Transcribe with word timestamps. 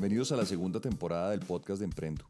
Bienvenidos 0.00 0.32
a 0.32 0.36
la 0.36 0.46
segunda 0.46 0.80
temporada 0.80 1.28
del 1.28 1.40
podcast 1.40 1.78
de 1.78 1.84
Emprendo. 1.84 2.24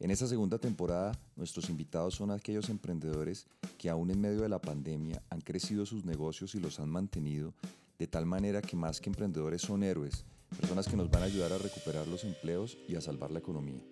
En 0.00 0.10
esta 0.10 0.26
segunda 0.26 0.58
temporada, 0.58 1.12
nuestros 1.36 1.70
invitados 1.70 2.16
son 2.16 2.32
aquellos 2.32 2.68
emprendedores 2.68 3.46
que 3.78 3.88
aún 3.88 4.10
en 4.10 4.20
medio 4.20 4.40
de 4.40 4.48
la 4.48 4.60
pandemia 4.60 5.22
han 5.30 5.40
crecido 5.40 5.86
sus 5.86 6.04
negocios 6.04 6.56
y 6.56 6.58
los 6.58 6.80
han 6.80 6.90
mantenido 6.90 7.54
de 7.96 8.08
tal 8.08 8.26
manera 8.26 8.60
que 8.60 8.74
más 8.74 9.00
que 9.00 9.08
emprendedores 9.08 9.62
son 9.62 9.84
héroes, 9.84 10.24
personas 10.58 10.88
que 10.88 10.96
nos 10.96 11.12
van 11.12 11.22
a 11.22 11.26
ayudar 11.26 11.52
a 11.52 11.58
recuperar 11.58 12.08
los 12.08 12.24
empleos 12.24 12.76
y 12.88 12.96
a 12.96 13.00
salvar 13.00 13.30
la 13.30 13.38
economía. 13.38 13.84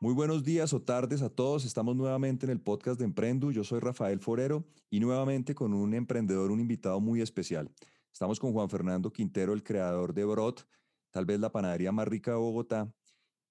Muy 0.00 0.12
buenos 0.12 0.44
días 0.44 0.74
o 0.74 0.82
tardes 0.82 1.22
a 1.22 1.30
todos. 1.30 1.64
Estamos 1.64 1.96
nuevamente 1.96 2.44
en 2.44 2.52
el 2.52 2.60
podcast 2.60 2.98
de 2.98 3.06
Emprendu. 3.06 3.52
Yo 3.52 3.64
soy 3.64 3.80
Rafael 3.80 4.20
Forero 4.20 4.64
y 4.90 5.00
nuevamente 5.00 5.54
con 5.54 5.72
un 5.72 5.94
emprendedor, 5.94 6.50
un 6.50 6.60
invitado 6.60 7.00
muy 7.00 7.22
especial. 7.22 7.70
Estamos 8.12 8.38
con 8.38 8.52
Juan 8.52 8.68
Fernando 8.68 9.10
Quintero, 9.10 9.54
el 9.54 9.62
creador 9.62 10.12
de 10.12 10.26
Brot, 10.26 10.66
tal 11.12 11.24
vez 11.26 11.38
la 11.38 11.52
panadería 11.52 11.92
más 11.92 12.08
rica 12.08 12.32
de 12.32 12.38
Bogotá, 12.38 12.92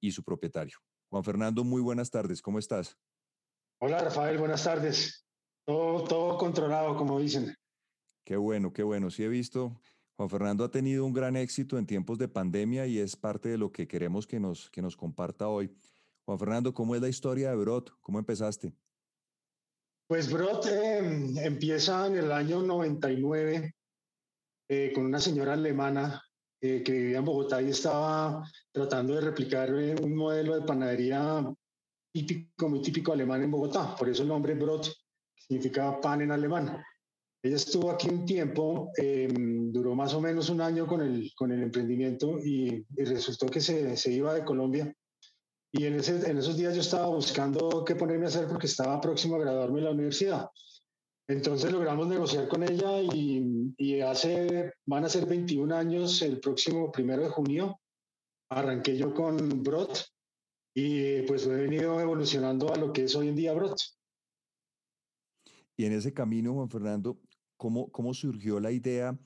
y 0.01 0.11
su 0.11 0.23
propietario. 0.23 0.79
Juan 1.09 1.23
Fernando, 1.23 1.63
muy 1.63 1.81
buenas 1.81 2.09
tardes. 2.09 2.41
¿Cómo 2.41 2.59
estás? 2.59 2.97
Hola, 3.79 3.99
Rafael. 3.99 4.37
Buenas 4.37 4.63
tardes. 4.63 5.25
Todo, 5.65 6.03
todo 6.03 6.37
controlado, 6.37 6.97
como 6.97 7.19
dicen. 7.19 7.55
Qué 8.25 8.35
bueno, 8.35 8.73
qué 8.73 8.83
bueno. 8.83 9.09
Sí 9.09 9.23
he 9.23 9.27
visto. 9.27 9.79
Juan 10.17 10.29
Fernando 10.29 10.63
ha 10.63 10.71
tenido 10.71 11.05
un 11.05 11.13
gran 11.13 11.35
éxito 11.35 11.77
en 11.77 11.85
tiempos 11.85 12.17
de 12.17 12.27
pandemia 12.27 12.85
y 12.87 12.99
es 12.99 13.15
parte 13.15 13.49
de 13.49 13.57
lo 13.57 13.71
que 13.71 13.87
queremos 13.87 14.27
que 14.27 14.39
nos, 14.39 14.69
que 14.69 14.81
nos 14.81 14.97
comparta 14.97 15.47
hoy. 15.47 15.73
Juan 16.25 16.39
Fernando, 16.39 16.73
¿cómo 16.73 16.95
es 16.95 17.01
la 17.01 17.09
historia 17.09 17.49
de 17.51 17.55
Brot? 17.55 17.91
¿Cómo 18.01 18.19
empezaste? 18.19 18.73
Pues 20.07 20.31
Brot 20.31 20.65
em, 20.67 21.37
empieza 21.37 22.07
en 22.07 22.17
el 22.17 22.31
año 22.31 22.61
99 22.61 23.75
eh, 24.69 24.91
con 24.93 25.05
una 25.05 25.19
señora 25.19 25.53
alemana 25.53 26.21
eh, 26.61 26.83
que 26.83 26.91
vivía 26.91 27.17
en 27.17 27.25
Bogotá 27.25 27.61
y 27.61 27.69
estaba 27.69 28.47
tratando 28.71 29.15
de 29.15 29.21
replicar 29.21 29.69
eh, 29.73 29.95
un 30.01 30.15
modelo 30.15 30.55
de 30.55 30.65
panadería 30.65 31.43
típico, 32.13 32.69
muy 32.69 32.81
típico 32.81 33.13
alemán 33.13 33.43
en 33.43 33.51
Bogotá. 33.51 33.95
Por 33.95 34.09
eso 34.09 34.23
el 34.23 34.29
nombre 34.29 34.53
Brot 34.55 34.93
significa 35.35 35.99
pan 35.99 36.21
en 36.21 36.31
alemán. 36.31 36.83
Ella 37.43 37.55
estuvo 37.55 37.89
aquí 37.89 38.07
un 38.09 38.25
tiempo, 38.25 38.91
em, 38.97 39.71
duró 39.71 39.95
más 39.95 40.13
o 40.13 40.21
menos 40.21 40.49
un 40.49 40.61
año 40.61 40.85
con 40.85 41.01
el, 41.01 41.31
con 41.35 41.51
el 41.51 41.63
emprendimiento 41.63 42.37
y, 42.37 42.85
y 42.95 43.03
resultó 43.03 43.47
que 43.47 43.59
se, 43.59 43.97
se 43.97 44.11
iba 44.11 44.33
de 44.33 44.45
Colombia 44.45 44.93
y 45.73 45.85
en, 45.85 45.95
ese, 45.95 46.29
en 46.29 46.37
esos 46.37 46.57
días 46.57 46.75
yo 46.75 46.81
estaba 46.81 47.07
buscando 47.07 47.85
qué 47.85 47.95
ponerme 47.95 48.25
a 48.25 48.27
hacer 48.27 48.47
porque 48.47 48.67
estaba 48.67 48.99
próximo 48.99 49.37
a 49.37 49.39
graduarme 49.39 49.79
en 49.79 49.85
la 49.85 49.91
universidad. 49.91 50.49
Entonces 51.31 51.71
logramos 51.71 52.07
negociar 52.09 52.49
con 52.49 52.61
ella 52.61 53.01
y, 53.01 53.73
y, 53.77 54.01
hace, 54.01 54.73
van 54.85 55.05
a 55.05 55.09
ser 55.09 55.25
21 55.25 55.73
años 55.73 56.21
el 56.21 56.41
próximo 56.41 56.91
primero 56.91 57.23
de 57.23 57.29
junio. 57.29 57.79
Arranqué 58.49 58.97
yo 58.97 59.13
con 59.13 59.63
Brot 59.63 60.09
y 60.75 61.21
pues 61.21 61.45
he 61.45 61.55
venido 61.55 62.01
evolucionando 62.01 62.73
a 62.73 62.75
lo 62.75 62.91
que 62.91 63.05
es 63.05 63.15
hoy 63.15 63.29
en 63.29 63.37
día 63.37 63.53
Brot. 63.53 63.77
Y 65.77 65.85
en 65.85 65.93
ese 65.93 66.13
camino, 66.13 66.53
Juan 66.53 66.69
Fernando, 66.69 67.17
¿cómo, 67.55 67.89
cómo 67.91 68.13
surgió 68.13 68.59
la 68.59 68.71
idea, 68.71 69.17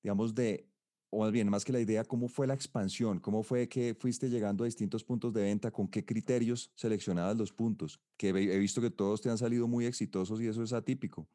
digamos, 0.00 0.36
de 0.36 0.68
o 1.10 1.20
más 1.20 1.32
bien, 1.32 1.48
más 1.48 1.64
que 1.64 1.72
la 1.72 1.80
idea, 1.80 2.04
¿cómo 2.04 2.28
fue 2.28 2.46
la 2.46 2.54
expansión? 2.54 3.18
¿Cómo 3.18 3.42
fue 3.42 3.68
que 3.68 3.94
fuiste 3.94 4.28
llegando 4.28 4.62
a 4.62 4.66
distintos 4.66 5.02
puntos 5.02 5.32
de 5.32 5.42
venta? 5.42 5.70
¿Con 5.70 5.88
qué 5.88 6.04
criterios 6.04 6.70
seleccionabas 6.76 7.36
los 7.36 7.50
puntos? 7.50 7.98
Que 8.16 8.28
he 8.28 8.58
visto 8.58 8.82
que 8.82 8.90
todos 8.90 9.22
te 9.22 9.30
han 9.30 9.38
salido 9.38 9.66
muy 9.66 9.86
exitosos 9.86 10.40
y 10.40 10.46
eso 10.46 10.62
es 10.62 10.72
atípico. 10.72 11.26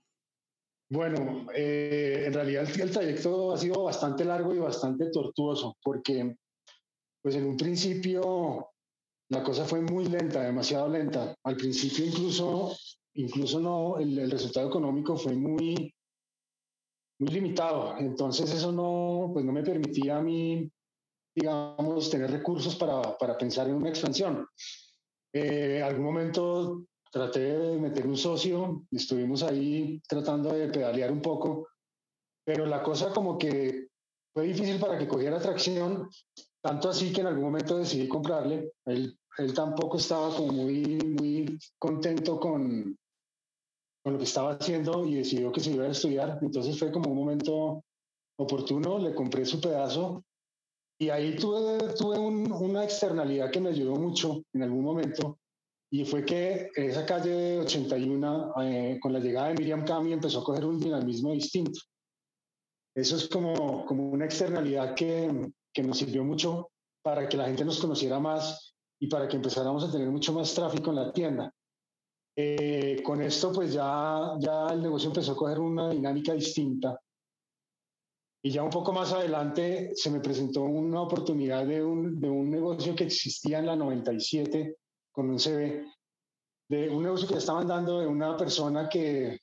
Bueno, 0.90 1.48
eh, 1.56 2.26
en 2.28 2.34
realidad 2.34 2.68
el, 2.80 2.92
trayecto 2.92 3.52
ha 3.54 3.58
sido 3.58 3.84
bastante 3.84 4.26
largo 4.26 4.54
y 4.54 4.60
bastante 4.60 5.10
tortuoso, 5.10 5.76
porque 5.82 6.36
pues 7.22 7.36
en 7.36 7.46
un 7.46 7.58
principio 7.58 8.70
la 9.30 9.44
cosa 9.44 9.66
fue 9.66 9.82
muy 9.82 10.06
lenta, 10.06 10.42
demasiado 10.42 10.90
lenta. 10.90 11.36
Al 11.44 11.56
principio 11.56 12.06
incluso, 12.06 12.76
incluso 13.16 13.60
no, 13.60 13.98
el, 13.98 14.30
resultado 14.30 14.68
económico 14.68 15.18
fue 15.18 15.34
muy, 15.34 15.94
muy 17.20 17.32
limitado. 17.32 17.98
Entonces 17.98 18.54
eso 18.54 18.72
no, 18.72 19.32
pues 19.34 19.46
no 19.46 19.52
me 19.52 19.64
permitía 19.64 20.18
a 20.18 20.22
mí, 20.22 20.70
digamos, 21.36 22.10
tener 22.10 22.30
recursos 22.30 22.76
para, 22.76 23.18
para 23.18 23.38
pensar 23.38 23.68
en 23.68 23.76
una 23.76 23.90
expansión. 23.90 24.46
Eh, 25.34 25.82
algún 25.82 26.06
momento 26.06 26.86
traté 27.14 27.60
de 27.60 27.80
meter 27.80 28.08
un 28.08 28.18
socio, 28.18 28.88
estuvimos 28.92 29.44
ahí 29.44 30.02
tratando 30.10 30.52
de 30.52 30.68
pedalear 30.70 31.12
un 31.12 31.22
poco, 31.22 31.68
pero 32.44 32.66
la 32.66 32.82
cosa 32.82 33.14
como 33.14 33.38
que 33.38 33.88
fue 34.34 34.48
difícil 34.48 34.80
para 34.80 34.98
que 34.98 35.08
cogiera 35.08 35.40
tracción, 35.40 36.10
tanto 36.60 36.90
así 36.90 37.14
que 37.14 37.22
en 37.22 37.28
algún 37.28 37.44
momento 37.44 37.78
decidí 37.78 38.08
comprarle. 38.08 38.74
Él, 38.86 39.16
él 39.38 39.54
tampoco 39.54 39.98
estaba 39.98 40.36
como 40.36 40.54
muy, 40.54 40.98
muy 41.20 41.60
contento 41.78 42.40
con, 42.40 42.98
con 44.04 44.14
lo 44.14 44.18
que 44.18 44.26
estaba 44.26 44.54
haciendo 44.54 45.06
y 45.06 45.14
decidió 45.14 45.52
que 45.52 45.62
se 45.62 45.70
iba 45.70 45.86
a 45.86 45.92
estudiar. 45.92 46.40
Entonces 46.42 46.80
fue 46.80 46.92
como 46.92 47.12
un 47.12 47.18
momento 47.18 47.84
oportuno, 48.40 48.98
le 48.98 49.14
compré 49.14 49.46
su 49.46 49.62
pedazo 49.62 50.24
y 51.00 51.10
ahí 51.10 51.36
tuve, 51.36 51.94
tuve 51.94 52.18
un, 52.18 52.52
una 52.52 52.84
externalidad 52.84 53.52
que 53.52 53.62
me 53.62 53.70
ayudó 53.70 53.98
mucho 53.98 54.42
en 54.52 54.64
algún 54.64 54.84
momento 54.84 55.38
y 55.94 56.06
fue 56.06 56.26
que 56.26 56.72
esa 56.76 57.06
calle 57.06 57.60
81, 57.60 58.54
eh, 58.64 58.98
con 59.00 59.14
la 59.14 59.20
llegada 59.20 59.50
de 59.50 59.54
Miriam 59.54 59.86
Cami, 59.86 60.12
empezó 60.12 60.40
a 60.40 60.44
coger 60.44 60.66
un 60.66 60.80
dinamismo 60.80 61.34
distinto. 61.34 61.80
Eso 62.96 63.16
es 63.16 63.28
como, 63.28 63.86
como 63.86 64.10
una 64.10 64.26
externalidad 64.26 64.96
que, 64.96 65.52
que 65.72 65.84
nos 65.84 66.00
sirvió 66.00 66.24
mucho 66.24 66.72
para 67.04 67.30
que 67.30 67.38
la 67.38 67.46
gente 67.46 67.64
nos 67.64 67.80
conociera 67.80 68.20
más 68.20 68.74
y 69.00 69.06
para 69.06 69.28
que 69.28 69.36
empezáramos 69.36 69.84
a 69.84 69.92
tener 69.92 70.10
mucho 70.10 70.34
más 70.34 70.52
tráfico 70.56 70.90
en 70.90 70.96
la 70.96 71.14
tienda. 71.14 71.54
Eh, 72.36 73.04
con 73.04 73.22
esto, 73.22 73.54
pues 73.54 73.72
ya, 73.72 74.34
ya 74.40 74.70
el 74.74 74.82
negocio 74.82 75.10
empezó 75.10 75.34
a 75.34 75.38
coger 75.38 75.60
una 75.60 75.92
dinámica 75.92 76.34
distinta. 76.34 77.00
Y 78.44 78.50
ya 78.50 78.64
un 78.64 78.72
poco 78.72 78.94
más 78.94 79.14
adelante 79.14 79.92
se 79.94 80.10
me 80.10 80.22
presentó 80.22 80.64
una 80.64 81.04
oportunidad 81.04 81.68
de 81.68 81.84
un, 81.84 82.20
de 82.20 82.32
un 82.32 82.50
negocio 82.50 82.96
que 82.96 83.04
existía 83.04 83.60
en 83.60 83.68
la 83.68 83.76
97 83.76 84.78
CV, 85.14 85.86
de 86.70 86.90
un 86.90 87.04
negocio 87.04 87.28
que 87.28 87.38
estaban 87.38 87.68
dando 87.68 88.00
de 88.00 88.08
una 88.08 88.36
persona 88.36 88.90
que, 88.90 89.40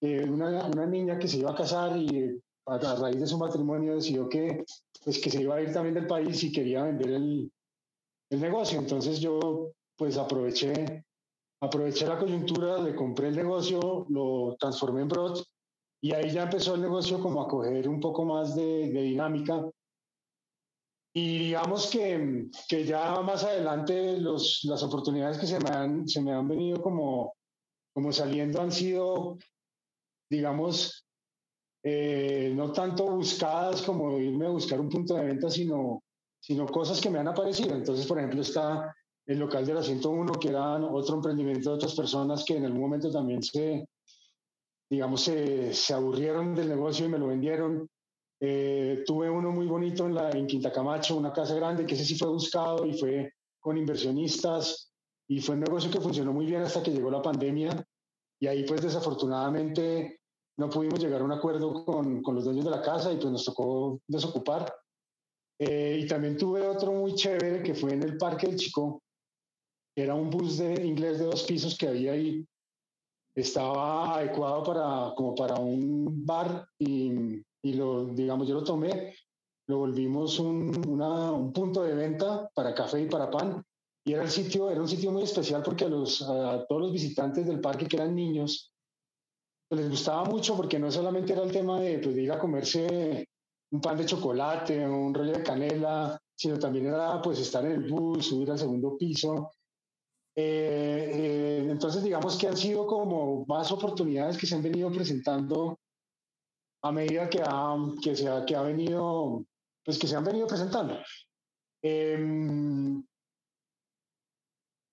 una, 0.00 0.66
una, 0.66 0.86
niña 0.86 1.18
que 1.18 1.28
se 1.28 1.38
iba 1.38 1.50
a 1.50 1.56
casar 1.56 1.96
y 1.96 2.40
a, 2.66 2.78
raíz 2.78 3.20
de 3.20 3.26
su 3.26 3.38
matrimonio 3.38 3.94
decidió 3.94 4.28
que, 4.28 4.64
pues, 5.02 5.18
que 5.18 5.30
se 5.30 5.42
iba 5.42 5.56
a 5.56 5.62
ir 5.62 5.72
también 5.72 5.94
del 5.94 6.06
país 6.06 6.42
y 6.44 6.52
quería 6.52 6.84
vender 6.84 7.10
el, 7.10 7.50
el 8.30 8.40
negocio. 8.40 8.78
Entonces 8.78 9.20
yo 9.20 9.72
pues 9.96 10.18
aproveché 10.18 11.04
aproveché 11.60 12.06
la 12.06 12.18
coyuntura, 12.18 12.78
le 12.78 12.94
compré 12.94 13.28
el 13.28 13.36
negocio, 13.36 14.06
lo 14.10 14.56
transformé 14.58 15.02
en 15.02 15.08
Brot 15.08 15.42
y 16.02 16.12
ahí 16.12 16.30
ya 16.30 16.42
empezó 16.42 16.74
el 16.74 16.82
negocio 16.82 17.20
como 17.20 17.42
a 17.42 17.48
coger 17.48 17.88
un 17.88 18.00
poco 18.00 18.24
más 18.24 18.54
de 18.54 18.88
dinámica. 18.88 19.68
Y 21.18 21.38
digamos 21.38 21.88
que, 21.88 22.50
que, 22.68 22.84
ya 22.84 23.22
más 23.22 23.42
adelante 23.42 24.18
los, 24.18 24.60
las 24.64 24.82
oportunidades 24.82 25.38
que 25.38 25.46
se 25.46 25.58
me 25.58 25.70
han, 25.70 26.06
se 26.06 26.20
me 26.20 26.30
han 26.30 26.46
venido 26.46 26.82
como, 26.82 27.32
como 27.94 28.12
saliendo 28.12 28.60
han 28.60 28.70
sido, 28.70 29.38
digamos, 30.28 31.06
eh, 31.82 32.52
no 32.54 32.70
tanto 32.70 33.06
buscadas 33.06 33.80
como 33.80 34.18
irme 34.18 34.44
a 34.44 34.50
buscar 34.50 34.78
un 34.78 34.90
punto 34.90 35.14
de 35.14 35.24
venta, 35.24 35.48
sino, 35.48 36.02
sino 36.38 36.66
cosas 36.66 37.00
que 37.00 37.08
me 37.08 37.18
han 37.18 37.28
aparecido. 37.28 37.74
Entonces, 37.74 38.04
por 38.04 38.18
ejemplo, 38.18 38.42
está 38.42 38.94
el 39.24 39.38
local 39.38 39.64
de 39.64 39.72
la 39.72 39.82
101, 39.82 40.34
que 40.34 40.48
era 40.48 40.74
otro 40.84 41.14
emprendimiento 41.14 41.70
de 41.70 41.76
otras 41.76 41.94
personas 41.94 42.44
que 42.44 42.58
en 42.58 42.66
algún 42.66 42.82
momento 42.82 43.10
también 43.10 43.42
se, 43.42 43.88
digamos, 44.90 45.22
se, 45.22 45.72
se 45.72 45.94
aburrieron 45.94 46.54
del 46.54 46.68
negocio 46.68 47.06
y 47.06 47.08
me 47.08 47.18
lo 47.18 47.28
vendieron. 47.28 47.88
Eh, 48.40 49.02
tuve 49.06 49.30
uno 49.30 49.50
muy 49.50 49.66
bonito 49.66 50.06
en, 50.06 50.14
la, 50.14 50.30
en 50.30 50.46
Quinta 50.46 50.70
Camacho, 50.70 51.16
una 51.16 51.32
casa 51.32 51.54
grande, 51.54 51.86
que 51.86 51.94
ese 51.94 52.04
sí 52.04 52.16
fue 52.16 52.28
buscado 52.28 52.84
y 52.84 52.92
fue 52.92 53.32
con 53.60 53.76
inversionistas 53.76 54.92
y 55.28 55.40
fue 55.40 55.54
un 55.54 55.62
negocio 55.62 55.90
que 55.90 56.00
funcionó 56.00 56.32
muy 56.32 56.46
bien 56.46 56.62
hasta 56.62 56.82
que 56.82 56.92
llegó 56.92 57.10
la 57.10 57.22
pandemia 57.22 57.84
y 58.38 58.46
ahí 58.46 58.64
pues 58.64 58.82
desafortunadamente 58.82 60.20
no 60.58 60.70
pudimos 60.70 61.00
llegar 61.00 61.20
a 61.20 61.24
un 61.24 61.32
acuerdo 61.32 61.84
con, 61.84 62.22
con 62.22 62.34
los 62.34 62.44
dueños 62.44 62.64
de 62.64 62.70
la 62.70 62.82
casa 62.82 63.12
y 63.12 63.16
pues 63.16 63.30
nos 63.30 63.44
tocó 63.44 64.00
desocupar. 64.06 64.72
Eh, 65.58 66.00
y 66.02 66.06
también 66.06 66.36
tuve 66.36 66.66
otro 66.66 66.92
muy 66.92 67.14
chévere 67.14 67.62
que 67.62 67.74
fue 67.74 67.94
en 67.94 68.02
el 68.02 68.18
Parque 68.18 68.46
del 68.46 68.56
Chico, 68.56 69.02
era 69.96 70.14
un 70.14 70.28
bus 70.28 70.58
de 70.58 70.84
inglés 70.84 71.18
de 71.18 71.24
dos 71.24 71.44
pisos 71.44 71.76
que 71.76 71.88
había 71.88 72.12
ahí. 72.12 72.46
Estaba 73.36 74.16
adecuado 74.16 74.62
para, 74.62 75.14
como 75.14 75.34
para 75.34 75.56
un 75.56 76.24
bar 76.24 76.66
y, 76.78 77.42
y 77.62 77.74
lo, 77.74 78.06
digamos, 78.06 78.48
yo 78.48 78.54
lo 78.54 78.64
tomé, 78.64 79.14
lo 79.68 79.78
volvimos 79.78 80.38
un, 80.38 80.88
una, 80.88 81.32
un 81.32 81.52
punto 81.52 81.82
de 81.82 81.94
venta 81.94 82.48
para 82.54 82.74
café 82.74 83.02
y 83.02 83.08
para 83.08 83.30
pan. 83.30 83.62
Y 84.06 84.12
era, 84.12 84.22
el 84.22 84.30
sitio, 84.30 84.70
era 84.70 84.80
un 84.80 84.88
sitio 84.88 85.10
muy 85.10 85.24
especial 85.24 85.62
porque 85.62 85.84
a, 85.84 85.88
los, 85.88 86.22
a 86.22 86.64
todos 86.66 86.80
los 86.80 86.92
visitantes 86.92 87.46
del 87.46 87.60
parque 87.60 87.86
que 87.86 87.96
eran 87.96 88.14
niños, 88.14 88.72
les 89.70 89.90
gustaba 89.90 90.24
mucho 90.24 90.56
porque 90.56 90.78
no 90.78 90.90
solamente 90.90 91.32
era 91.32 91.42
el 91.42 91.52
tema 91.52 91.80
de, 91.80 91.98
pues, 91.98 92.14
de 92.14 92.22
ir 92.22 92.32
a 92.32 92.38
comerse 92.38 93.28
un 93.72 93.80
pan 93.80 93.96
de 93.96 94.06
chocolate, 94.06 94.86
un 94.86 95.12
rollo 95.12 95.32
de 95.32 95.42
canela, 95.42 96.18
sino 96.34 96.58
también 96.58 96.86
era 96.86 97.20
pues 97.20 97.40
estar 97.40 97.64
en 97.64 97.72
el 97.72 97.90
bus, 97.90 98.26
subir 98.26 98.50
al 98.50 98.58
segundo 98.58 98.96
piso. 98.96 99.50
Eh, 100.38 101.10
eh, 101.14 101.66
entonces 101.70 102.02
digamos 102.02 102.36
que 102.36 102.46
han 102.46 102.56
sido 102.56 102.86
como 102.86 103.46
más 103.46 103.72
oportunidades 103.72 104.36
que 104.36 104.46
se 104.46 104.54
han 104.54 104.62
venido 104.62 104.92
presentando 104.92 105.78
a 106.82 106.92
medida 106.92 107.28
que, 107.30 107.40
ha, 107.42 107.74
que, 108.02 108.14
se 108.14 108.28
ha, 108.28 108.44
que 108.44 108.54
ha 108.54 108.62
venido, 108.62 109.44
pues 109.82 109.98
que 109.98 110.06
se 110.06 110.14
han 110.14 110.24
venido 110.24 110.46
presentando. 110.46 110.98
Em, 111.82 113.02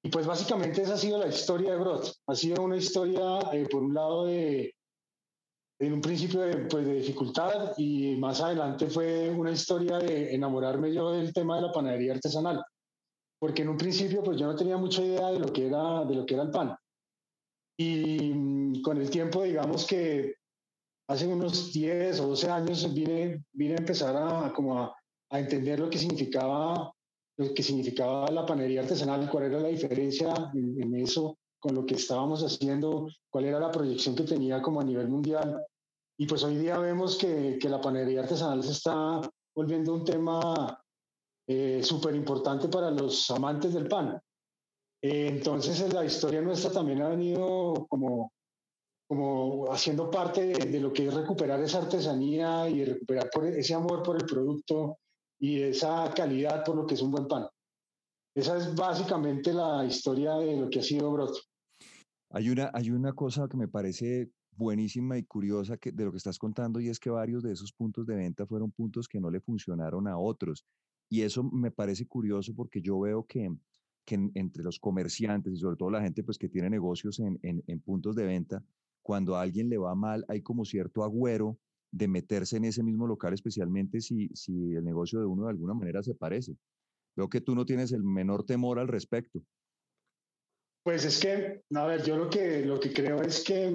y 0.06 0.10
pues 0.10 0.26
básicamente 0.26 0.82
esa 0.82 0.96
ha 0.96 0.98
sido 0.98 1.18
la 1.18 1.28
historia 1.28 1.74
de 1.74 1.80
Grot. 1.80 2.14
Ha 2.28 2.36
sido 2.36 2.64
una 2.64 2.78
historia, 2.78 3.40
eh, 3.52 3.68
por 3.70 3.84
un 3.84 3.94
lado, 3.94 4.26
de, 4.26 4.74
en 5.80 5.94
un 5.94 6.02
principio 6.02 6.42
de, 6.42 6.66
pues, 6.66 6.86
de, 6.86 6.96
dificultad 6.96 7.74
y 7.78 8.16
más 8.16 8.42
adelante 8.42 8.88
fue 8.88 9.30
una 9.30 9.52
historia 9.52 9.98
de 10.00 10.34
enamorarme 10.34 10.94
yo 10.94 11.12
del 11.12 11.34
tema 11.34 11.58
de 11.58 11.64
la 11.64 11.72
panadería 11.72 12.14
artesanal. 12.14 12.64
Porque 13.44 13.64
en 13.64 13.68
un 13.68 13.78
principio 13.78 14.24
pues 14.24 14.40
yo 14.40 14.48
no 14.48 14.56
tenía 14.56 14.78
mucha 14.78 15.04
idea 15.04 15.30
de 15.30 15.40
lo 15.40 15.52
que 15.52 15.68
era, 15.68 16.06
de 16.06 16.16
lo 16.16 16.26
que 16.26 16.34
era 16.34 16.44
el 16.44 16.50
pan. 16.50 16.78
Y 17.78 18.32
mm, 18.34 18.82
con 18.82 18.96
el 18.96 19.10
tiempo, 19.10 19.44
digamos 19.44 19.86
que 19.86 20.36
hace 21.10 21.28
unos 21.28 21.74
10 21.74 22.22
o 22.22 22.28
12 22.28 22.50
años 22.50 22.94
vine, 22.94 23.44
vine 23.52 23.74
a 23.74 23.80
empezar 23.80 24.16
a, 24.16 24.54
como 24.54 24.80
a, 24.80 24.96
a 25.30 25.40
entender 25.42 25.78
lo 25.78 25.90
que 25.90 25.98
significaba 25.98 26.94
lo 27.36 27.54
que 27.54 27.64
significaba 27.64 28.32
la 28.32 28.46
panería 28.46 28.80
artesanal, 28.80 29.30
cuál 29.30 29.44
era 29.44 29.60
la 29.60 29.68
diferencia 29.68 30.34
en, 30.54 30.96
eso 30.96 31.38
con 31.60 31.76
lo 31.76 31.86
que 31.86 31.96
estábamos 31.96 32.46
haciendo, 32.46 33.10
cuál 33.30 33.44
era 33.44 33.60
la 33.60 33.72
proyección 33.72 34.16
que 34.16 34.24
tenía 34.24 34.62
como 34.62 34.80
a 34.80 34.86
nivel 34.86 35.10
mundial. 35.10 35.62
Y 36.18 36.28
pues 36.28 36.46
hoy 36.46 36.56
día 36.56 36.78
vemos 36.78 37.18
que, 37.18 37.60
que 37.60 37.68
la 37.68 37.82
panería 37.82 38.22
artesanal 38.22 38.64
se 38.64 38.72
está 38.72 39.20
volviendo 39.54 39.94
un 39.94 40.06
tema 40.06 40.80
eh, 41.48 41.82
súper 41.84 42.16
importante 42.16 42.68
para 42.68 42.92
los 42.92 43.30
amantes 43.32 43.74
del 43.74 43.88
pan. 43.88 44.20
Eh, 45.02 45.28
entonces 45.28 45.94
la 45.94 46.06
historia 46.06 46.42
nuestra 46.42 46.72
también 46.72 47.02
ha 47.02 47.10
venido 47.10 47.86
como, 47.90 48.32
como 49.08 49.72
haciendo 49.72 50.10
parte 50.10 50.46
de, 50.48 50.66
de, 50.66 50.80
lo 50.80 50.94
que 50.94 51.08
es 51.08 51.14
recuperar 51.14 51.62
esa 51.62 51.80
artesanía 51.80 52.70
y 52.70 52.86
recuperar 52.86 53.30
por 53.30 53.46
ese 53.46 53.74
amor 53.74 54.02
por 54.02 54.16
el 54.16 54.26
producto 54.26 55.00
y 55.40 55.62
esa 55.62 56.14
calidad 56.16 56.64
por 56.64 56.76
lo 56.76 56.86
que 56.86 56.94
es 56.94 57.02
un 57.02 57.12
buen 57.12 57.28
pan. 57.28 57.46
Esa 58.36 58.58
es 58.58 58.74
básicamente 58.74 59.54
la 59.54 59.86
historia 59.86 60.36
de 60.36 60.56
lo 60.56 60.70
que 60.70 60.80
ha 60.80 60.84
sido 60.84 61.12
Broto. 61.12 61.40
Hay 62.32 62.50
una, 62.50 62.72
hay 62.74 62.90
una 62.90 63.14
cosa 63.14 63.48
que 63.48 63.58
me 63.58 63.68
parece 63.68 64.32
buenísima 64.56 65.18
y 65.18 65.24
curiosa 65.24 65.78
que, 65.78 65.92
de 65.92 66.06
lo 66.06 66.12
que 66.12 66.18
estás 66.18 66.40
contando 66.40 66.80
y 66.80 66.90
es 66.90 67.00
que 67.00 67.10
varios 67.10 67.44
de 67.44 67.52
esos 67.52 67.72
puntos 67.74 68.06
de 68.08 68.16
venta 68.16 68.46
fueron 68.48 68.72
puntos 68.72 69.08
que 69.08 69.20
no 69.20 69.30
le 69.30 69.40
funcionaron 69.40 70.08
a 70.08 70.18
otros. 70.18 70.66
Y 71.14 71.22
eso 71.22 71.44
me 71.44 71.70
parece 71.70 72.08
curioso 72.08 72.56
porque 72.56 72.82
yo 72.82 73.00
veo 73.00 73.24
que, 73.28 73.48
que 74.04 74.16
entre 74.34 74.64
los 74.64 74.80
comerciantes 74.80 75.54
y 75.54 75.58
sobre 75.58 75.78
todo 75.78 75.92
la 75.92 76.02
gente 76.02 76.24
pues, 76.24 76.40
que 76.40 76.50
tiene 76.50 76.72
negocios 76.72 77.20
en, 77.20 77.40
en, 77.44 77.64
en 77.68 77.80
puntos 77.82 78.16
de 78.16 78.26
venta, 78.26 78.64
cuando 79.04 79.36
a 79.36 79.44
alguien 79.44 79.70
le 79.70 79.78
va 79.78 79.94
mal 79.94 80.26
hay 80.28 80.42
como 80.42 80.66
cierto 80.66 81.04
agüero 81.04 81.60
de 81.92 82.08
meterse 82.08 82.58
en 82.58 82.66
ese 82.66 82.82
mismo 82.82 83.06
local, 83.06 83.32
especialmente 83.32 84.02
si, 84.02 84.28
si 84.30 84.74
el 84.74 84.84
negocio 84.84 85.20
de 85.20 85.28
uno 85.28 85.44
de 85.44 85.52
alguna 85.52 85.76
manera 85.76 86.02
se 86.02 86.16
parece. 86.16 86.58
Veo 87.16 87.30
que 87.30 87.42
tú 87.42 87.54
no 87.54 87.64
tienes 87.64 87.92
el 87.92 88.04
menor 88.04 88.44
temor 88.44 88.80
al 88.80 88.88
respecto. 88.88 89.40
Pues 90.84 91.06
es 91.06 91.20
que, 91.20 91.62
a 91.76 91.86
ver, 91.86 92.04
yo 92.04 92.18
lo 92.18 92.28
que, 92.28 92.66
lo 92.66 92.80
que 92.80 92.92
creo 92.92 93.22
es 93.22 93.44
que, 93.44 93.72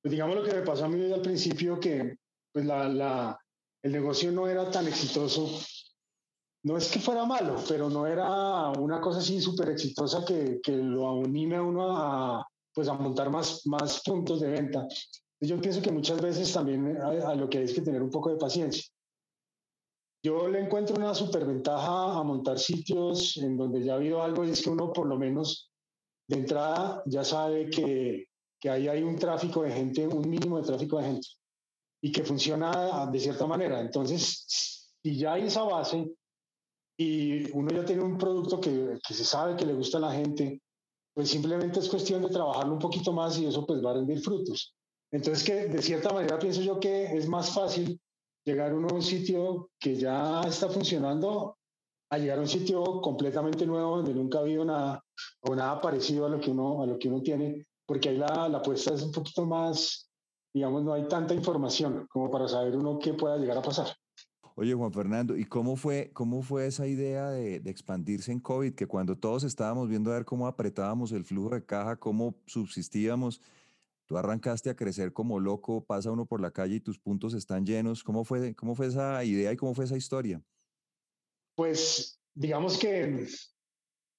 pues 0.00 0.12
digamos 0.12 0.36
lo 0.36 0.44
que 0.44 0.54
me 0.54 0.62
pasó 0.62 0.84
a 0.84 0.88
mí 0.88 1.12
al 1.12 1.20
principio, 1.20 1.80
que 1.80 2.16
pues 2.52 2.64
la, 2.64 2.88
la, 2.88 3.40
el 3.82 3.90
negocio 3.90 4.30
no 4.30 4.46
era 4.46 4.70
tan 4.70 4.86
exitoso. 4.86 5.60
No 6.64 6.76
es 6.76 6.90
que 6.90 7.00
fuera 7.00 7.24
malo, 7.24 7.56
pero 7.68 7.90
no 7.90 8.06
era 8.06 8.70
una 8.70 9.00
cosa 9.00 9.18
así 9.18 9.40
súper 9.40 9.70
exitosa 9.70 10.24
que, 10.24 10.60
que 10.62 10.76
lo 10.76 11.24
anime 11.24 11.56
a 11.56 11.62
uno 11.62 11.96
a, 11.96 12.46
pues 12.72 12.88
a 12.88 12.94
montar 12.94 13.30
más, 13.30 13.66
más 13.66 14.00
puntos 14.04 14.40
de 14.40 14.48
venta. 14.48 14.86
Yo 15.40 15.60
pienso 15.60 15.82
que 15.82 15.90
muchas 15.90 16.20
veces 16.20 16.52
también 16.52 16.96
a, 16.98 17.34
lo 17.34 17.48
que 17.48 17.58
hay 17.58 17.66
que 17.66 17.80
tener 17.80 18.00
un 18.00 18.10
poco 18.10 18.30
de 18.30 18.36
paciencia. 18.36 18.84
Yo 20.24 20.46
le 20.46 20.60
encuentro 20.60 20.94
una 20.94 21.14
superventaja 21.14 22.12
a 22.12 22.22
montar 22.22 22.60
sitios 22.60 23.36
en 23.38 23.56
donde 23.56 23.82
ya 23.82 23.94
ha 23.94 23.96
habido 23.96 24.22
algo 24.22 24.44
y 24.44 24.50
es 24.50 24.62
que 24.62 24.70
uno 24.70 24.92
por 24.92 25.06
lo 25.08 25.18
menos 25.18 25.72
de 26.28 26.36
entrada 26.36 27.02
ya 27.06 27.24
sabe 27.24 27.68
que, 27.70 28.26
que 28.60 28.70
ahí 28.70 28.86
hay 28.86 29.02
un 29.02 29.16
tráfico 29.16 29.64
de 29.64 29.72
gente, 29.72 30.06
un 30.06 30.30
mínimo 30.30 30.58
de 30.58 30.66
tráfico 30.66 30.98
de 30.98 31.06
gente 31.06 31.28
y 32.00 32.12
que 32.12 32.22
funciona 32.22 33.08
de 33.10 33.18
cierta 33.18 33.48
manera. 33.48 33.80
Entonces, 33.80 34.46
si 35.02 35.18
ya 35.18 35.32
hay 35.32 35.46
esa 35.46 35.64
base 35.64 36.08
y 37.02 37.50
uno 37.52 37.70
ya 37.70 37.84
tiene 37.84 38.02
un 38.02 38.16
producto 38.16 38.60
que, 38.60 38.98
que 39.06 39.14
se 39.14 39.24
sabe 39.24 39.56
que 39.56 39.66
le 39.66 39.74
gusta 39.74 39.98
a 39.98 40.02
la 40.02 40.12
gente, 40.12 40.62
pues 41.14 41.30
simplemente 41.30 41.80
es 41.80 41.88
cuestión 41.88 42.22
de 42.22 42.28
trabajarlo 42.28 42.74
un 42.74 42.78
poquito 42.78 43.12
más 43.12 43.38
y 43.38 43.46
eso 43.46 43.66
pues 43.66 43.84
va 43.84 43.90
a 43.90 43.94
rendir 43.94 44.20
frutos. 44.20 44.74
Entonces, 45.10 45.44
que 45.44 45.66
de 45.66 45.82
cierta 45.82 46.12
manera 46.12 46.38
pienso 46.38 46.62
yo 46.62 46.78
que 46.78 47.16
es 47.16 47.28
más 47.28 47.50
fácil 47.50 48.00
llegar 48.44 48.70
a 48.70 48.74
un 48.74 49.02
sitio 49.02 49.70
que 49.78 49.96
ya 49.96 50.42
está 50.42 50.68
funcionando 50.68 51.56
a 52.10 52.18
llegar 52.18 52.38
a 52.38 52.42
un 52.42 52.48
sitio 52.48 53.00
completamente 53.00 53.66
nuevo 53.66 53.96
donde 53.96 54.14
nunca 54.14 54.38
ha 54.38 54.42
habido 54.42 54.64
nada 54.64 55.02
o 55.40 55.54
nada 55.54 55.80
parecido 55.80 56.26
a 56.26 56.28
lo 56.28 56.40
que 56.40 56.50
uno, 56.50 56.82
a 56.82 56.86
lo 56.86 56.98
que 56.98 57.08
uno 57.08 57.20
tiene, 57.22 57.66
porque 57.86 58.10
ahí 58.10 58.16
la, 58.16 58.48
la 58.48 58.58
apuesta 58.58 58.94
es 58.94 59.02
un 59.02 59.12
poquito 59.12 59.44
más, 59.44 60.08
digamos, 60.54 60.82
no 60.82 60.92
hay 60.92 61.08
tanta 61.08 61.34
información 61.34 62.06
como 62.10 62.30
para 62.30 62.48
saber 62.48 62.76
uno 62.76 62.98
qué 62.98 63.14
pueda 63.14 63.38
llegar 63.38 63.58
a 63.58 63.62
pasar. 63.62 63.88
Oye, 64.54 64.74
Juan 64.74 64.92
Fernando, 64.92 65.36
¿y 65.36 65.44
cómo 65.44 65.76
fue, 65.76 66.10
cómo 66.12 66.42
fue 66.42 66.66
esa 66.66 66.86
idea 66.86 67.30
de, 67.30 67.60
de, 67.60 67.70
expandirse 67.70 68.32
en 68.32 68.40
COVID? 68.40 68.74
Que 68.74 68.86
cuando 68.86 69.16
todos 69.16 69.44
estábamos 69.44 69.88
viendo 69.88 70.10
a 70.10 70.14
ver 70.14 70.24
cómo 70.24 70.46
apretábamos 70.46 71.12
el 71.12 71.24
flujo 71.24 71.54
de 71.54 71.64
caja, 71.64 71.96
cómo 71.96 72.34
subsistíamos, 72.46 73.40
Tú 74.06 74.18
arrancaste 74.18 74.68
a 74.68 74.76
crecer 74.76 75.14
como 75.14 75.40
loco, 75.40 75.84
pasa 75.84 76.10
uno 76.10 76.26
por 76.26 76.40
la 76.40 76.50
calle 76.50 76.76
y 76.76 76.80
tus 76.80 76.98
puntos 76.98 77.34
están 77.34 77.64
llenos. 77.64 78.02
¿Cómo 78.02 78.24
fue, 78.24 78.54
cómo 78.54 78.74
fue 78.74 78.88
esa 78.88 79.24
idea 79.24 79.52
y 79.52 79.56
cómo 79.56 79.74
fue 79.74 79.86
esa 79.86 79.96
historia? 79.96 80.42
Pues 81.54 82.20
digamos 82.34 82.76
que 82.76 83.26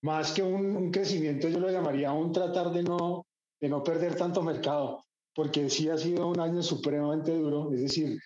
más 0.02 0.32
que 0.32 0.42
un, 0.42 0.92
crecimiento, 0.92 1.48
yo 1.50 1.60
lo 1.60 1.70
llamaría 1.70 2.12
un 2.12 2.32
tratar 2.32 2.72
de 2.72 2.82
no, 2.82 3.28
de 3.62 3.70
no 3.70 3.84
perder 3.84 4.16
tanto 4.16 4.42
mercado, 4.42 5.04
porque 5.36 5.70
sí 5.70 5.90
ha 5.90 5.98
sido 5.98 6.28
un 6.28 6.40
año 6.40 6.64
supremamente 6.64 7.32
duro. 7.38 7.72
Es 7.72 7.82
decir, 7.82 8.18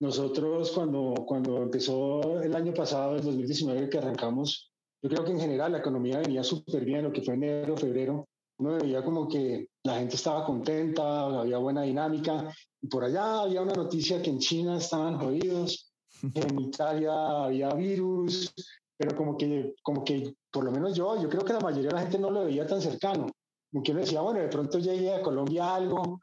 nosotros 0.00 0.70
cuando, 0.72 1.14
cuando 1.26 1.62
empezó 1.62 2.40
el 2.40 2.54
año 2.54 2.72
pasado, 2.72 3.16
el 3.16 3.22
2019, 3.22 3.88
que 3.88 3.98
arrancamos, 3.98 4.70
yo 5.02 5.08
creo 5.10 5.24
que 5.24 5.32
en 5.32 5.40
general 5.40 5.72
la 5.72 5.78
economía 5.78 6.18
venía 6.18 6.42
súper 6.42 6.84
bien, 6.84 7.04
lo 7.04 7.12
que 7.12 7.22
fue 7.22 7.34
enero, 7.34 7.76
febrero, 7.76 8.28
uno 8.58 8.76
veía 8.76 9.04
como 9.04 9.28
que 9.28 9.68
la 9.84 9.98
gente 9.98 10.16
estaba 10.16 10.44
contenta, 10.44 11.40
había 11.40 11.58
buena 11.58 11.82
dinámica. 11.82 12.52
Y 12.80 12.88
por 12.88 13.04
allá 13.04 13.42
había 13.42 13.62
una 13.62 13.74
noticia 13.74 14.20
que 14.20 14.30
en 14.30 14.38
China 14.38 14.76
estaban 14.76 15.18
jodidos, 15.18 15.92
en 16.34 16.60
Italia 16.60 17.44
había 17.44 17.72
virus, 17.74 18.52
pero 18.96 19.16
como 19.16 19.36
que, 19.36 19.74
como 19.82 20.04
que, 20.04 20.34
por 20.50 20.64
lo 20.64 20.72
menos 20.72 20.96
yo, 20.96 21.20
yo 21.22 21.28
creo 21.28 21.44
que 21.44 21.52
la 21.52 21.60
mayoría 21.60 21.90
de 21.90 21.94
la 21.94 22.02
gente 22.02 22.18
no 22.18 22.30
lo 22.30 22.44
veía 22.44 22.66
tan 22.66 22.82
cercano. 22.82 23.28
Como 23.70 23.82
que 23.84 23.92
uno 23.92 24.00
decía, 24.00 24.20
bueno, 24.22 24.40
de 24.40 24.48
pronto 24.48 24.78
llegué 24.78 25.14
a 25.14 25.22
Colombia 25.22 25.74
algo, 25.74 26.20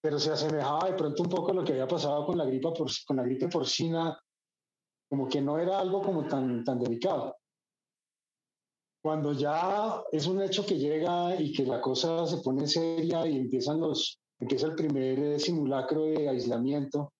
pero 0.00 0.18
se 0.18 0.32
asemejaba 0.32 0.88
de 0.88 0.96
pronto 0.96 1.22
un 1.22 1.28
poco 1.28 1.50
a 1.50 1.54
lo 1.54 1.64
que 1.64 1.72
había 1.72 1.86
pasado 1.86 2.24
con 2.24 2.38
la 2.38 2.44
gripe, 2.44 2.70
por, 2.76 2.88
con 3.06 3.16
la 3.16 3.22
gripe 3.22 3.48
porcina, 3.48 4.18
como 5.08 5.28
que 5.28 5.40
no 5.40 5.58
era 5.58 5.78
algo 5.78 6.00
como 6.00 6.26
tan, 6.26 6.64
tan 6.64 6.78
delicado. 6.78 7.36
Cuando 9.02 9.32
ya 9.32 10.02
es 10.12 10.26
un 10.26 10.42
hecho 10.42 10.64
que 10.64 10.78
llega 10.78 11.40
y 11.40 11.52
que 11.52 11.64
la 11.64 11.80
cosa 11.80 12.26
se 12.26 12.38
pone 12.38 12.66
seria 12.66 13.26
y 13.26 13.36
empiezan 13.36 13.80
los, 13.80 14.20
empieza 14.38 14.66
el 14.66 14.74
primer 14.74 15.18
eh, 15.18 15.38
simulacro 15.38 16.04
de 16.04 16.28
aislamiento 16.28 17.12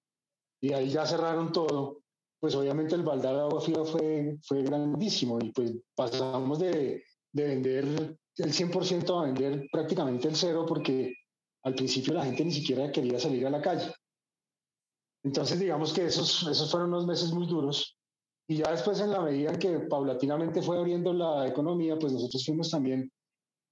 y 0.61 0.73
ahí 0.73 0.91
ya 0.91 1.07
cerraron 1.07 1.53
todo, 1.53 2.01
pues 2.39 2.55
obviamente 2.55 2.95
el 2.95 3.03
baldado 3.03 3.37
de 3.37 3.43
agua 3.43 3.61
fría 3.61 3.85
fue, 3.85 4.39
fue 4.43 4.63
grandísimo 4.63 5.39
y 5.43 5.53
pues 5.53 5.73
pasamos 5.95 6.59
de, 6.59 7.03
de 7.33 7.45
vender 7.45 8.17
el 8.37 8.53
100% 8.53 9.21
a 9.21 9.25
vender 9.27 9.69
prácticamente 9.73 10.29
el 10.29 10.37
cero 10.37 10.65
porque 10.67 11.15
al 11.65 11.75
principio 11.75 12.15
la 12.15 12.25
gente 12.25 12.45
ni 12.45 12.53
siquiera 12.53 12.91
quería 12.91 13.19
salir 13.19 13.47
a 13.47 13.51
la 13.51 13.61
calle. 13.61 13.93
Entonces 15.23 15.59
digamos 15.61 15.93
que 15.93 16.07
esos, 16.07 16.47
esos 16.49 16.71
fueron 16.71 16.89
unos 16.89 17.07
meses 17.07 17.33
muy 17.33 17.47
duros 17.47 17.97
y 18.51 18.57
ya 18.57 18.73
después, 18.73 18.99
en 18.99 19.13
la 19.13 19.21
medida 19.21 19.53
en 19.53 19.61
que 19.61 19.79
paulatinamente 19.79 20.61
fue 20.61 20.77
abriendo 20.77 21.13
la 21.13 21.47
economía, 21.47 21.97
pues 21.97 22.13
nosotros 22.13 22.45
fuimos 22.45 22.69
también 22.69 23.09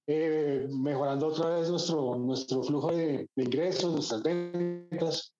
eh, 0.07 0.69
mejorando 0.69 1.27
otra 1.27 1.49
vez 1.49 1.69
nuestro, 1.69 2.15
nuestro 2.15 2.63
flujo 2.63 2.95
de, 2.95 3.27
ingresos, 3.35 3.91
nuestras 3.91 4.23
ventas, 4.23 5.33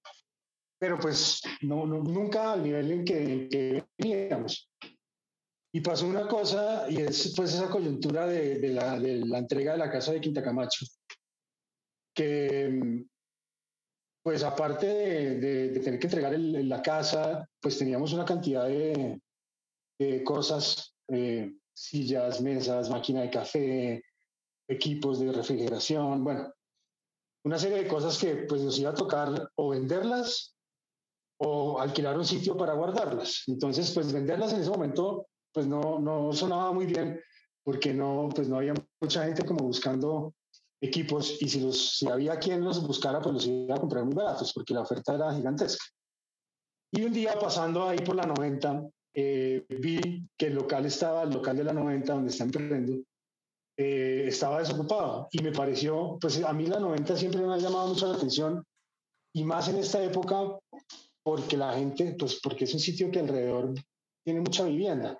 pero 0.78 1.00
pues 1.00 1.42
no, 1.62 1.86
nunca 1.86 2.52
al 2.52 2.64
nivel 2.64 2.92
en 2.92 3.06
que, 3.06 3.48
en 3.50 3.86
veníamos. 3.98 4.70
Y 5.74 5.80
pasó 5.80 6.06
una 6.06 6.28
cosa, 6.28 6.88
y 6.90 6.98
es 6.98 7.34
pues 7.34 7.54
esa 7.54 7.70
coyuntura 7.70 8.28
de, 8.28 8.60
de, 8.60 8.70
la, 8.74 9.00
de 9.00 9.26
la 9.26 9.38
entrega 9.38 9.72
de 9.72 9.78
la 9.78 9.90
casa 9.90 10.12
de 10.12 10.20
Quinta 10.20 10.44
Camacho, 10.44 10.86
que 12.20 13.06
pues 14.22 14.44
aparte 14.44 14.86
de, 14.86 15.80
tener 15.80 16.00
que 16.00 16.08
entregar 16.08 16.38
la 16.38 16.82
casa, 16.82 17.50
pues 17.62 17.78
teníamos 17.78 18.12
una 18.12 18.26
cantidad 18.26 18.68
de, 18.68 19.22
cosas, 20.26 20.96
eh, 21.08 21.54
sillas, 21.74 22.42
mesas, 22.42 22.90
máquina 22.90 23.22
de 23.22 23.30
café, 23.30 24.04
equipos 24.68 25.20
de 25.20 25.32
refrigeración, 25.32 26.24
bueno, 26.24 26.54
una 27.46 27.58
serie 27.58 27.84
de 27.84 27.88
cosas 27.88 28.18
que 28.18 28.46
pues 28.48 28.62
nos 28.62 28.78
iba 28.78 28.92
a 28.92 28.96
tocar 28.96 29.52
o 29.56 29.70
venderlas 29.70 30.56
o 31.38 31.80
alquilar 31.80 32.18
un 32.18 32.26
sitio 32.26 32.58
para 32.58 32.74
guardarlas. 32.74 33.44
Entonces, 33.48 33.92
pues 33.92 34.12
venderlas 34.12 34.52
en 34.52 34.60
ese 34.60 34.70
momento 34.70 35.28
pues 35.54 35.66
no, 35.66 36.00
no 36.00 36.34
sonaba 36.34 36.74
muy 36.74 36.86
bien 36.86 37.20
porque 37.64 37.94
no, 37.94 38.30
pues 38.36 38.50
no 38.50 38.58
había 38.58 38.74
mucha 39.02 39.24
gente 39.24 39.46
como 39.46 39.66
buscando 39.66 40.34
equipos 40.82 41.42
y 41.42 41.50
si, 41.50 41.60
los, 41.60 41.98
si 41.98 42.08
había 42.08 42.40
quien 42.40 42.64
los 42.64 42.86
buscara, 42.86 43.22
pues 43.22 43.34
los 43.34 43.48
iba 43.48 43.76
a 43.76 43.80
comprar 43.80 44.06
muy 44.06 44.14
baratos 44.14 44.54
porque 44.54 44.74
la 44.74 44.82
oferta 44.82 45.16
era 45.16 45.34
gigantesca. 45.34 45.86
Y 46.92 47.04
un 47.04 47.14
día 47.14 47.38
pasando 47.40 47.88
ahí 47.88 48.00
por 48.00 48.16
la 48.16 48.24
90, 48.24 48.90
eh, 49.14 49.66
vi 49.70 50.28
que 50.38 50.48
el 50.48 50.56
local 50.56 50.86
estaba, 50.86 51.24
el 51.24 51.32
local 51.32 51.58
de 51.58 51.64
la 51.64 51.74
90 51.74 52.14
donde 52.14 52.32
está 52.32 52.44
emprendiendo, 52.46 53.04
eh, 53.78 54.26
estaba 54.28 54.60
desocupado 54.60 55.28
y 55.32 55.42
me 55.42 55.52
pareció, 55.52 56.18
pues 56.20 56.42
a 56.44 56.54
mí 56.54 56.66
la 56.66 56.80
90 56.80 57.16
siempre 57.16 57.42
me 57.42 57.54
ha 57.54 57.58
llamado 57.58 57.88
mucho 57.88 58.08
la 58.08 58.16
atención 58.16 58.64
y 59.34 59.44
más 59.44 59.68
en 59.68 59.78
esta 59.78 60.04
época 60.04 60.58
porque 61.24 61.58
la 61.58 61.74
gente, 61.74 62.16
pues 62.18 62.40
porque 62.42 62.64
es 62.64 62.74
un 62.74 62.80
sitio 62.80 63.12
que 63.12 63.20
alrededor 63.20 63.74
tiene 64.24 64.42
mucha 64.42 64.64
vivienda. 64.64 65.18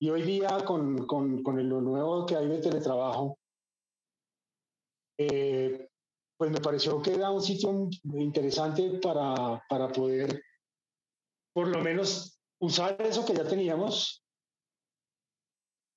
Y 0.00 0.10
hoy 0.10 0.22
día 0.22 0.64
con, 0.66 1.06
con, 1.06 1.42
con 1.42 1.68
lo 1.68 1.80
nuevo 1.80 2.26
que 2.26 2.36
hay 2.36 2.46
de 2.46 2.58
teletrabajo, 2.58 3.38
eh, 5.18 5.88
pues 6.36 6.50
me 6.50 6.60
pareció 6.60 7.00
que 7.00 7.14
era 7.14 7.30
un 7.30 7.42
sitio 7.42 7.88
interesante 8.14 8.98
para, 9.00 9.62
para 9.68 9.88
poder 9.88 10.42
por 11.54 11.68
lo 11.68 11.80
menos 11.80 12.38
usar 12.60 13.00
eso 13.00 13.24
que 13.24 13.34
ya 13.34 13.46
teníamos 13.46 14.24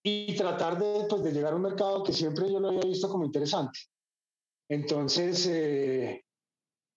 y 0.04 0.36
tratar 0.36 0.78
de, 0.78 1.06
pues, 1.10 1.24
de 1.24 1.32
llegar 1.32 1.54
a 1.54 1.56
un 1.56 1.64
mercado 1.64 2.04
que 2.04 2.14
siempre 2.14 2.52
yo 2.52 2.60
lo 2.60 2.70
había 2.70 2.82
visto 2.82 3.10
como 3.10 3.26
interesante. 3.26 3.80
Entonces, 4.70 5.48
eh, 5.48 6.24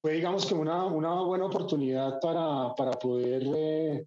fue 0.00 0.12
digamos 0.12 0.46
que 0.46 0.54
una, 0.54 0.84
una 0.86 1.22
buena 1.22 1.46
oportunidad 1.46 2.20
para, 2.20 2.74
para 2.74 2.92
poder 2.92 3.42
eh, 3.54 4.06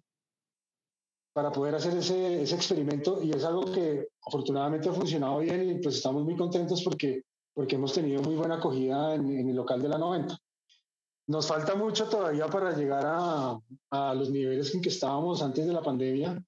para 1.34 1.50
poder 1.50 1.74
hacer 1.74 1.96
ese, 1.96 2.42
ese, 2.42 2.54
experimento 2.54 3.20
y 3.20 3.32
es 3.32 3.44
algo 3.44 3.64
que 3.72 4.06
afortunadamente 4.24 4.88
ha 4.88 4.92
funcionado 4.92 5.40
bien 5.40 5.68
y 5.68 5.82
pues 5.82 5.96
estamos 5.96 6.22
muy 6.22 6.36
contentos 6.36 6.82
porque 6.84 7.24
porque 7.54 7.76
hemos 7.76 7.92
tenido 7.92 8.20
muy 8.22 8.34
buena 8.34 8.56
acogida 8.56 9.14
en, 9.14 9.48
el 9.48 9.56
local 9.56 9.80
de 9.80 9.88
la 9.88 9.98
90. 9.98 10.36
Nos 11.28 11.46
falta 11.46 11.74
mucho 11.74 12.06
todavía 12.08 12.46
para 12.48 12.76
llegar 12.76 13.04
a, 13.06 13.58
a, 13.90 14.14
los 14.14 14.30
niveles 14.30 14.74
en 14.74 14.82
que 14.82 14.90
estábamos 14.90 15.40
antes 15.40 15.64
de 15.66 15.72
la 15.72 15.80
pandemia, 15.80 16.44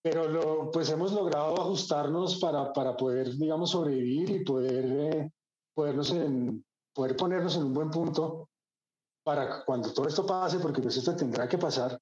pero 0.00 0.28
lo, 0.28 0.70
pues 0.70 0.88
hemos 0.90 1.12
logrado 1.12 1.60
ajustarnos 1.60 2.38
para, 2.38 2.72
para 2.72 2.96
poder, 2.96 3.36
digamos, 3.36 3.70
sobrevivir 3.70 4.30
y 4.30 4.44
poder, 4.44 4.84
eh, 4.86 5.30
podernos 5.74 6.10
en, 6.12 6.64
poder 6.94 7.16
ponernos 7.16 7.56
en 7.56 7.64
un 7.64 7.74
buen 7.74 7.90
punto 7.90 8.48
para 9.24 9.64
cuando 9.64 9.92
todo 9.92 10.08
esto 10.08 10.24
pase, 10.24 10.58
porque 10.60 10.80
pues 10.80 10.96
esto 10.96 11.14
tendrá 11.14 11.46
que 11.48 11.58
pasar, 11.58 11.98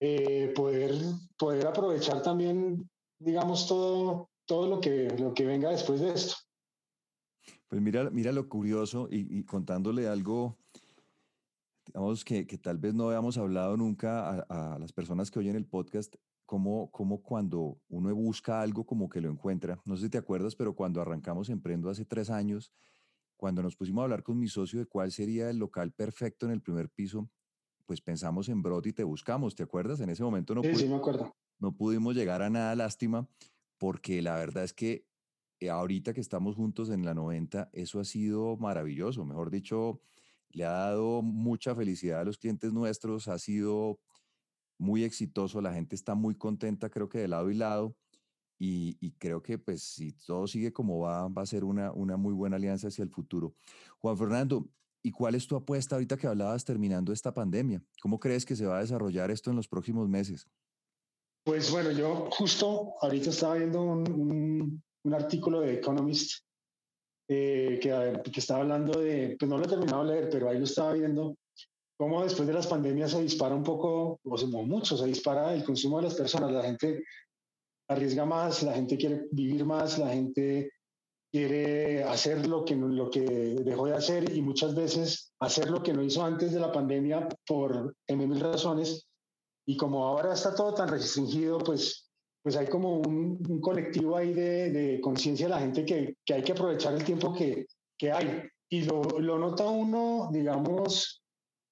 eh, 0.00 0.52
poder, 0.54 0.94
poder 1.38 1.66
aprovechar 1.66 2.20
también, 2.20 2.90
digamos, 3.18 3.66
todo, 3.66 4.28
todo 4.44 4.66
lo, 4.66 4.80
que, 4.80 5.08
lo 5.18 5.32
que 5.32 5.46
venga 5.46 5.70
después 5.70 6.00
de 6.00 6.12
esto. 6.12 6.34
Pues 7.72 7.80
mira, 7.80 8.10
mira 8.10 8.32
lo 8.32 8.50
curioso 8.50 9.08
y, 9.10 9.44
contándole 9.44 10.06
algo, 10.06 10.58
digamos 11.86 12.22
que, 12.22 12.46
que, 12.46 12.58
tal 12.58 12.76
vez 12.76 12.92
no 12.92 13.06
habíamos 13.06 13.38
hablado 13.38 13.78
nunca 13.78 14.44
a, 14.46 14.78
las 14.78 14.92
personas 14.92 15.30
que 15.30 15.38
oyen 15.38 15.56
el 15.56 15.64
podcast, 15.64 16.14
como, 16.44 16.90
como 16.90 17.22
cuando 17.22 17.78
uno 17.88 18.14
busca 18.14 18.60
algo 18.60 18.84
como 18.84 19.08
que 19.08 19.22
lo 19.22 19.30
encuentra. 19.30 19.80
No 19.86 19.96
sé 19.96 20.02
si 20.02 20.10
te 20.10 20.18
acuerdas, 20.18 20.54
pero 20.54 20.74
cuando 20.74 21.00
arrancamos 21.00 21.48
Emprendo 21.48 21.88
hace 21.88 22.04
tres 22.04 22.28
años, 22.28 22.74
cuando 23.38 23.62
nos 23.62 23.74
pusimos 23.74 24.02
a 24.02 24.04
hablar 24.04 24.22
con 24.22 24.38
mi 24.38 24.48
socio 24.48 24.78
de 24.78 24.84
cuál 24.84 25.10
sería 25.10 25.48
el 25.48 25.56
local 25.56 25.92
perfecto 25.92 26.44
en 26.44 26.52
el 26.52 26.60
primer 26.60 26.90
piso, 26.90 27.30
pues 27.86 28.02
pensamos 28.02 28.50
en 28.50 28.60
Brot 28.60 28.86
y 28.86 28.92
te 28.92 29.02
buscamos, 29.02 29.54
¿te 29.54 29.62
acuerdas? 29.62 29.98
En 30.00 30.10
ese 30.10 30.22
momento 30.22 30.54
no, 30.54 30.62
sí, 30.62 30.74
sí, 30.74 30.88
me 30.90 30.96
acuerdo. 30.96 31.34
no 31.58 31.72
pudimos 31.74 32.14
llegar 32.14 32.42
a 32.42 32.50
nada, 32.50 32.76
lástima, 32.76 33.26
porque 33.78 34.20
la 34.20 34.34
verdad 34.34 34.62
es 34.62 34.74
que 34.74 35.06
ahorita 35.68 36.12
que 36.12 36.20
estamos 36.20 36.56
juntos 36.56 36.90
en 36.90 37.04
la 37.04 37.14
90, 37.14 37.70
eso 37.72 38.00
ha 38.00 38.04
sido 38.04 38.56
maravilloso. 38.56 39.24
Mejor 39.24 39.50
dicho, 39.50 40.00
le 40.50 40.64
ha 40.64 40.72
dado 40.72 41.22
mucha 41.22 41.74
felicidad 41.74 42.20
a 42.20 42.24
los 42.24 42.38
clientes 42.38 42.72
nuestros, 42.72 43.28
ha 43.28 43.38
sido 43.38 44.00
muy 44.78 45.04
exitoso, 45.04 45.60
la 45.60 45.72
gente 45.72 45.94
está 45.94 46.14
muy 46.14 46.34
contenta, 46.34 46.90
creo 46.90 47.08
que 47.08 47.18
de 47.18 47.28
lado 47.28 47.50
y 47.50 47.54
lado. 47.54 47.96
Y, 48.64 49.10
creo 49.18 49.42
que 49.42 49.58
pues 49.58 49.82
si 49.82 50.12
todo 50.12 50.46
sigue 50.46 50.72
como 50.72 51.00
va, 51.00 51.26
va 51.26 51.42
a 51.42 51.46
ser 51.46 51.64
una, 51.64 51.90
una 51.90 52.16
muy 52.16 52.32
buena 52.32 52.56
alianza 52.56 52.88
hacia 52.88 53.02
el 53.02 53.10
futuro. 53.10 53.56
Juan 53.98 54.16
Fernando, 54.16 54.68
¿y 55.02 55.10
cuál 55.10 55.34
es 55.34 55.48
tu 55.48 55.56
apuesta 55.56 55.96
ahorita 55.96 56.16
que 56.16 56.28
hablabas 56.28 56.64
terminando 56.64 57.12
esta 57.12 57.34
pandemia? 57.34 57.82
¿Cómo 58.00 58.20
crees 58.20 58.46
que 58.46 58.54
se 58.54 58.64
va 58.64 58.78
a 58.78 58.82
desarrollar 58.82 59.32
esto 59.32 59.50
en 59.50 59.56
los 59.56 59.66
próximos 59.66 60.08
meses? 60.08 60.46
Pues 61.44 61.72
bueno, 61.72 61.90
yo 61.90 62.28
justo 62.30 62.94
ahorita 63.00 63.30
estaba 63.30 63.56
viendo 63.56 63.82
un 63.82 64.80
artículo 65.14 65.60
de 65.60 65.74
Economist 65.74 66.44
eh, 67.28 67.78
que, 67.80 68.30
que, 68.30 68.40
estaba 68.40 68.60
hablando 68.60 69.00
de, 69.00 69.36
pues 69.38 69.48
no 69.48 69.58
lo 69.58 69.64
he 69.64 69.68
terminado 69.68 70.04
de 70.04 70.12
leer, 70.12 70.28
pero 70.30 70.48
ahí 70.48 70.58
lo 70.58 70.64
estaba 70.64 70.92
viendo, 70.92 71.36
cómo 71.96 72.22
después 72.22 72.46
de 72.46 72.54
las 72.54 72.66
pandemias 72.66 73.12
se 73.12 73.22
dispara 73.22 73.54
un 73.54 73.62
poco, 73.62 74.20
o 74.24 74.38
se, 74.38 74.46
mucho, 74.46 74.96
se 74.96 75.06
dispara 75.06 75.54
el 75.54 75.64
consumo 75.64 75.98
de 75.98 76.04
las 76.04 76.14
personas, 76.14 76.50
la 76.50 76.62
gente 76.62 77.04
arriesga 77.88 78.24
más, 78.24 78.62
la 78.62 78.74
gente 78.74 78.96
quiere 78.96 79.26
vivir 79.30 79.64
más, 79.64 79.98
la 79.98 80.08
gente 80.08 80.72
quiere 81.32 82.04
hacer 82.04 82.46
lo 82.46 82.64
que, 82.64 82.76
lo 82.76 83.08
que 83.08 83.20
dejó 83.20 83.86
de 83.86 83.94
hacer 83.94 84.36
y 84.36 84.42
muchas 84.42 84.74
veces 84.74 85.32
hacer 85.40 85.70
lo 85.70 85.82
que 85.82 85.92
no 85.94 86.02
hizo 86.02 86.22
antes 86.22 86.52
de 86.52 86.60
la 86.60 86.70
pandemia 86.70 87.28
por 87.46 87.94
en 88.06 88.18
mil 88.18 88.40
razones. 88.40 89.06
Y 89.66 89.76
como 89.76 90.04
ahora 90.04 90.34
está 90.34 90.54
todo 90.54 90.74
tan 90.74 90.88
restringido, 90.88 91.58
pues 91.58 92.11
pues 92.42 92.56
hay 92.56 92.66
como 92.66 92.98
un, 92.98 93.60
colectivo 93.60 94.16
ahí 94.16 94.32
de, 94.32 95.00
conciencia 95.00 95.46
de 95.46 95.50
la 95.50 95.60
gente 95.60 95.84
que, 95.84 96.16
hay 96.32 96.42
que 96.42 96.52
aprovechar 96.52 96.94
el 96.94 97.04
tiempo 97.04 97.32
que, 97.32 97.66
hay. 98.12 98.42
Y 98.68 98.82
lo, 98.82 99.38
nota 99.38 99.64
uno, 99.64 100.28
digamos, 100.32 101.22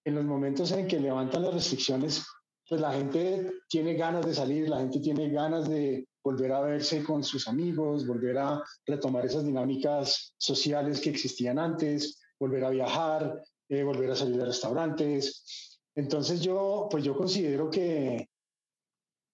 en 0.04 0.14
los 0.14 0.24
momentos 0.24 0.70
en 0.72 0.86
que 0.86 1.00
levantan 1.00 1.42
las 1.42 1.54
restricciones, 1.54 2.24
pues 2.68 2.80
la 2.80 2.92
gente 2.92 3.52
tiene 3.68 3.94
ganas 3.94 4.24
de 4.24 4.34
salir, 4.34 4.68
la 4.68 4.78
gente 4.78 5.00
tiene 5.00 5.28
ganas 5.30 5.68
de 5.68 6.06
volver 6.22 6.52
a 6.52 6.60
verse 6.60 7.02
con 7.02 7.24
sus 7.24 7.48
amigos, 7.48 8.06
volver 8.06 8.38
a 8.38 8.62
retomar 8.86 9.26
esas 9.26 9.44
dinámicas 9.44 10.34
sociales 10.36 11.00
que 11.00 11.10
existían 11.10 11.58
antes, 11.58 12.20
volver 12.38 12.64
a 12.64 12.70
viajar, 12.70 13.42
eh, 13.68 13.82
volver 13.82 14.10
a 14.12 14.16
salir 14.16 14.36
de 14.36 14.44
restaurantes. 14.44 15.78
Entonces 15.96 16.40
yo, 16.40 16.86
pues 16.90 17.02
yo 17.02 17.16
considero 17.16 17.70
que, 17.70 18.29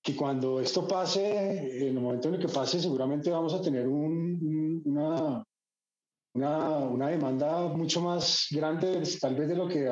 que 0.06 0.14
cuando 0.14 0.60
esto 0.60 0.86
pase, 0.86 1.80
en 1.80 1.88
el 1.88 2.00
momento 2.00 2.28
en 2.28 2.34
el 2.34 2.40
que 2.40 2.46
pase, 2.46 2.80
seguramente 2.80 3.28
vamos 3.28 3.52
a 3.54 3.60
tener 3.60 3.88
una, 3.88 5.42
una, 6.32 7.08
demanda 7.08 7.66
mucho 7.66 8.00
más 8.02 8.46
grande, 8.52 9.02
tal 9.20 9.34
vez 9.34 9.48
de 9.48 9.56
lo 9.56 9.66
que 9.66 9.90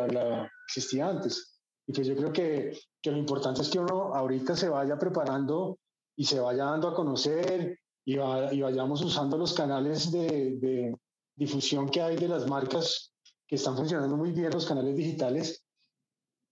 existía 0.68 1.08
antes. 1.08 1.58
Y 1.88 1.92
pues 1.92 2.06
yo 2.06 2.14
creo 2.14 2.32
que, 2.32 2.78
que, 3.02 3.10
lo 3.10 3.16
importante 3.18 3.62
es 3.62 3.68
que 3.68 3.80
uno 3.80 4.14
ahorita 4.14 4.54
se 4.54 4.68
vaya 4.68 4.96
preparando 4.96 5.80
y 6.14 6.24
se 6.24 6.38
vaya 6.38 6.66
dando 6.66 6.86
a 6.86 6.94
conocer 6.94 7.76
y, 8.04 8.14
y 8.14 8.60
vayamos 8.60 9.02
usando 9.02 9.36
los 9.36 9.52
canales 9.52 10.12
de, 10.12 10.58
de, 10.60 10.96
difusión 11.34 11.88
que 11.88 12.00
hay 12.00 12.14
de 12.14 12.28
las 12.28 12.46
marcas 12.46 13.12
que 13.48 13.56
están 13.56 13.76
funcionando 13.76 14.16
muy 14.16 14.30
bien, 14.30 14.52
los 14.52 14.64
canales 14.64 14.94
digitales, 14.94 15.64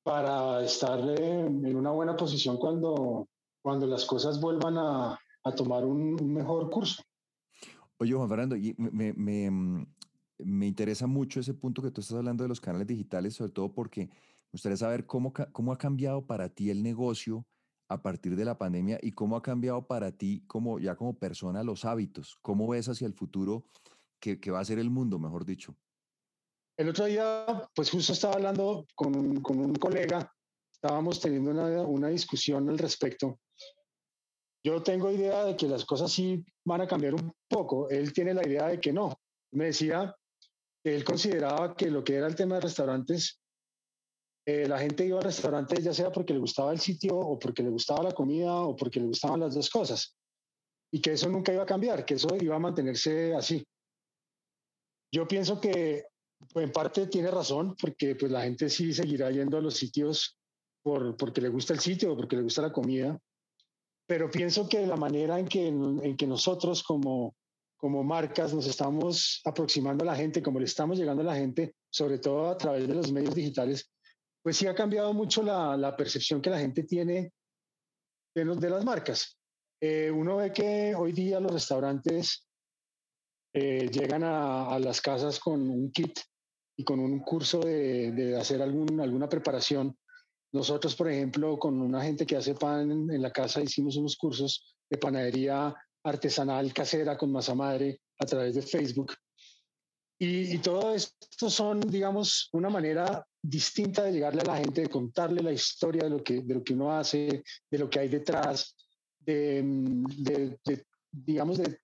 para 0.03 0.65
estar 0.65 0.99
en 0.99 1.77
una 1.77 1.93
buena 1.93 2.17
posición 2.17 2.57
cuando, 2.57 3.29
cuando 3.63 3.87
las 3.87 4.05
cosas 4.05 4.41
vuelvan 4.41 4.77
a, 4.77 5.19
a 5.45 5.53
tomar 5.55 5.85
un, 5.85 6.17
mejor 6.33 6.69
curso. 6.71 7.03
Oye, 7.99 8.13
Juan 8.13 8.29
Fernando, 8.29 8.57
me, 8.77 9.13
me, 9.13 9.51
mm, 9.51 9.87
me, 10.39 10.67
interesa 10.67 11.07
mucho 11.07 11.41
ese 11.41 11.55
punto 11.55 11.81
que 11.81 11.91
tú 11.91 12.01
estás 12.01 12.19
hablando 12.19 12.43
de 12.43 12.49
los 12.49 12.61
canales 12.61 12.87
digitales, 12.87 13.35
sobre 13.35 13.53
todo 13.53 13.73
porque 13.73 14.07
me 14.07 14.51
gustaría 14.53 14.77
saber 14.77 15.07
cómo, 15.07 15.33
cómo 15.53 15.73
ha 15.73 15.79
cambiado 15.79 16.27
para 16.27 16.49
ti 16.49 16.71
el 16.71 16.83
negocio 16.83 17.47
a 17.89 18.03
partir 18.03 18.37
de 18.37 18.45
la 18.45 18.59
pandemia 18.59 18.99
y 19.03 19.13
cómo 19.13 19.37
ha 19.37 19.43
cambiado 19.43 19.87
para 19.87 20.13
ti 20.13 20.43
como 20.47 20.79
ya 20.79 20.97
como 20.97 21.15
persona 21.15 21.63
los 21.63 21.85
hábitos. 21.85 22.39
¿Cómo 22.43 22.67
ves 22.69 22.89
hacia 22.89 23.07
el 23.07 23.15
futuro 23.15 23.65
que, 24.19 24.41
que 24.41 24.51
va 24.51 24.61
a 24.61 24.65
ser 24.65 24.79
el 24.79 24.91
mundo, 24.91 25.19
mejor 25.19 25.45
dicho? 25.45 25.77
El 26.77 26.89
otro 26.89 27.05
día, 27.05 27.69
pues 27.75 27.91
justo 27.91 28.15
estaba 28.15 28.35
hablando 28.35 28.87
con, 28.95 29.41
con 29.43 29.59
un 29.59 29.75
colega, 29.75 30.33
estábamos 30.83 31.21
teniendo 31.21 31.51
una, 31.53 31.83
una 31.83 32.09
discusión 32.09 32.69
al 32.69 32.79
respecto 32.79 33.39
yo 34.65 34.83
tengo 34.83 35.11
idea 35.11 35.45
de 35.45 35.57
que 35.57 35.67
las 35.67 35.85
cosas 35.85 36.13
sí 36.13 36.45
van 36.65 36.83
a 36.83 36.87
cambiar 36.87 37.15
un 37.15 37.33
poco. 37.49 37.89
Él 37.91 38.13
tiene 38.13 38.33
la 38.33 38.47
idea 38.47 38.69
de 38.69 38.81
que 38.81 38.93
no. 38.93 39.13
Me 39.53 39.67
decía 39.67 40.15
él 40.85 41.05
consideraba 41.05 41.77
que 41.77 41.91
lo 41.91 42.03
que 42.03 42.17
era 42.17 42.27
el 42.27 42.35
tema 42.35 42.57
de 42.57 42.63
restaurantes, 42.63 43.41
eh, 44.47 44.67
la 44.67 44.79
gente 44.79 45.07
iba 45.07 45.21
a 45.21 45.23
restaurantes 45.23 45.83
ya 45.85 45.95
sea 45.95 46.11
porque 46.11 46.33
le 46.33 46.41
gustaba 46.41 46.73
el 46.73 46.81
sitio 46.81 47.17
o 47.17 47.39
porque 47.39 47.63
le 47.63 47.71
gustaba 47.71 48.03
la 48.03 48.13
comida 48.13 48.55
o 48.55 48.75
porque 48.75 48.99
le 49.01 49.07
gustaban 49.07 49.41
las 49.41 49.55
dos 49.55 49.69
cosas. 49.71 50.17
Y 50.93 51.01
que 51.01 51.13
eso 51.13 51.29
nunca 51.29 51.53
iba 51.53 51.63
a 51.63 51.67
cambiar, 51.67 52.05
que 52.05 52.15
eso 52.15 52.29
iba 52.41 52.57
a 52.57 52.61
mantenerse 52.61 53.35
así. 53.35 53.65
Yo 55.13 55.27
pienso 55.27 55.61
que 55.61 56.05
pues, 56.53 56.67
en 56.67 56.73
parte 56.73 57.07
tiene 57.07 57.31
razón, 57.31 57.77
porque 57.81 58.15
pues 58.15 58.31
la 58.31 58.43
gente 58.43 58.69
sí 58.69 58.93
seguirá 58.93 59.31
yendo 59.31 59.59
a 59.59 59.61
los 59.61 59.75
sitios 59.75 60.37
por, 60.83 61.17
porque 61.17 61.41
le 61.41 61.49
gusta 61.49 61.73
el 61.73 61.81
sitio 61.81 62.17
porque 62.17 62.37
le 62.37 62.43
gusta 62.43 62.63
la 62.63 62.73
comida. 62.73 63.19
Pero 64.07 64.31
pienso 64.31 64.69
que 64.69 64.87
la 64.87 64.97
manera 64.97 65.39
en 65.39 65.47
que, 65.47 65.69
en 65.69 66.17
que 66.17 66.27
nosotros 66.27 66.83
como, 66.83 67.35
como 67.77 68.03
marcas 68.03 68.53
nos 68.53 68.67
estamos 68.67 69.41
aproximando 69.45 70.05
a 70.05 70.09
la 70.09 70.17
gente, 70.17 70.43
como 70.43 70.59
le 70.59 70.67
estamos 70.67 70.99
llegando 70.99 71.23
a 71.23 71.27
la 71.27 71.37
gente, 71.37 71.77
sobre 71.91 72.19
todo 72.19 72.49
a 72.49 72.57
través 72.57 72.87
de 72.87 72.95
los 72.95 73.11
medios 73.13 73.35
digitales, 73.35 73.91
pues 74.43 74.57
sí 74.57 74.67
ha 74.67 74.75
cambiado 74.75 75.13
mucho 75.13 75.43
la, 75.43 75.77
la 75.77 75.97
percepción 75.97 76.43
que 76.43 76.51
la 76.51 76.59
gente 76.59 76.83
tiene 76.83 77.33
de, 78.35 78.45
los, 78.45 78.61
de 78.61 78.71
las 78.71 78.85
marcas. 78.85 79.39
Eh, 79.81 80.11
uno 80.11 80.37
ve 80.37 80.53
que 80.53 80.95
hoy 80.95 81.13
día 81.13 81.41
los 81.41 81.53
restaurantes 81.53 82.47
eh, 83.53 83.89
llegan 83.89 84.25
a, 84.25 84.69
a, 84.69 84.79
las 84.79 85.01
casas 85.01 85.39
con 85.39 85.69
un 85.69 85.91
kit 85.91 86.21
y 86.77 86.85
con 86.85 87.01
un 87.01 87.21
curso 87.21 87.61
de, 87.61 88.13
de, 88.13 88.39
hacer 88.39 88.63
algún, 88.63 89.01
alguna 89.01 89.29
preparación. 89.29 89.97
Nosotros, 90.53 90.95
por 90.95 91.11
ejemplo, 91.11 91.59
con 91.59 91.81
una 91.81 92.03
gente 92.03 92.27
que 92.27 92.37
hace 92.37 92.55
pan 92.55 93.11
en, 93.11 93.23
la 93.23 93.31
casa, 93.31 93.63
hicimos 93.63 93.97
unos 93.97 94.17
cursos 94.17 94.77
de 94.89 94.99
panadería 94.99 95.75
artesanal 96.05 96.73
casera 96.73 97.17
con 97.17 97.33
masa 97.33 97.55
madre 97.55 98.01
a 98.19 98.27
través 98.27 98.55
de 98.55 98.63
Facebook. 98.63 99.15
Y, 100.19 100.55
y, 100.55 100.59
todo 100.59 100.95
esto 100.95 101.51
son, 101.51 101.81
digamos, 101.81 102.49
una 102.53 102.69
manera 102.69 103.27
distinta 103.43 104.05
de 104.05 104.13
llegarle 104.13 104.43
a 104.43 104.45
la 104.45 104.59
gente, 104.59 104.83
de 104.83 104.89
contarle 104.89 105.43
la 105.43 105.53
historia 105.53 106.05
de 106.05 106.11
lo 106.11 106.23
que, 106.23 106.43
de 106.43 106.55
lo 106.55 106.63
que 106.63 106.75
uno 106.75 106.93
hace, 106.93 107.43
de 107.71 107.79
lo 107.79 107.91
que 107.91 107.99
hay 107.99 108.09
detrás, 108.09 108.77
de, 109.19 109.63
de, 110.19 110.59
de 110.65 110.87
digamos, 111.11 111.59
de 111.59 111.79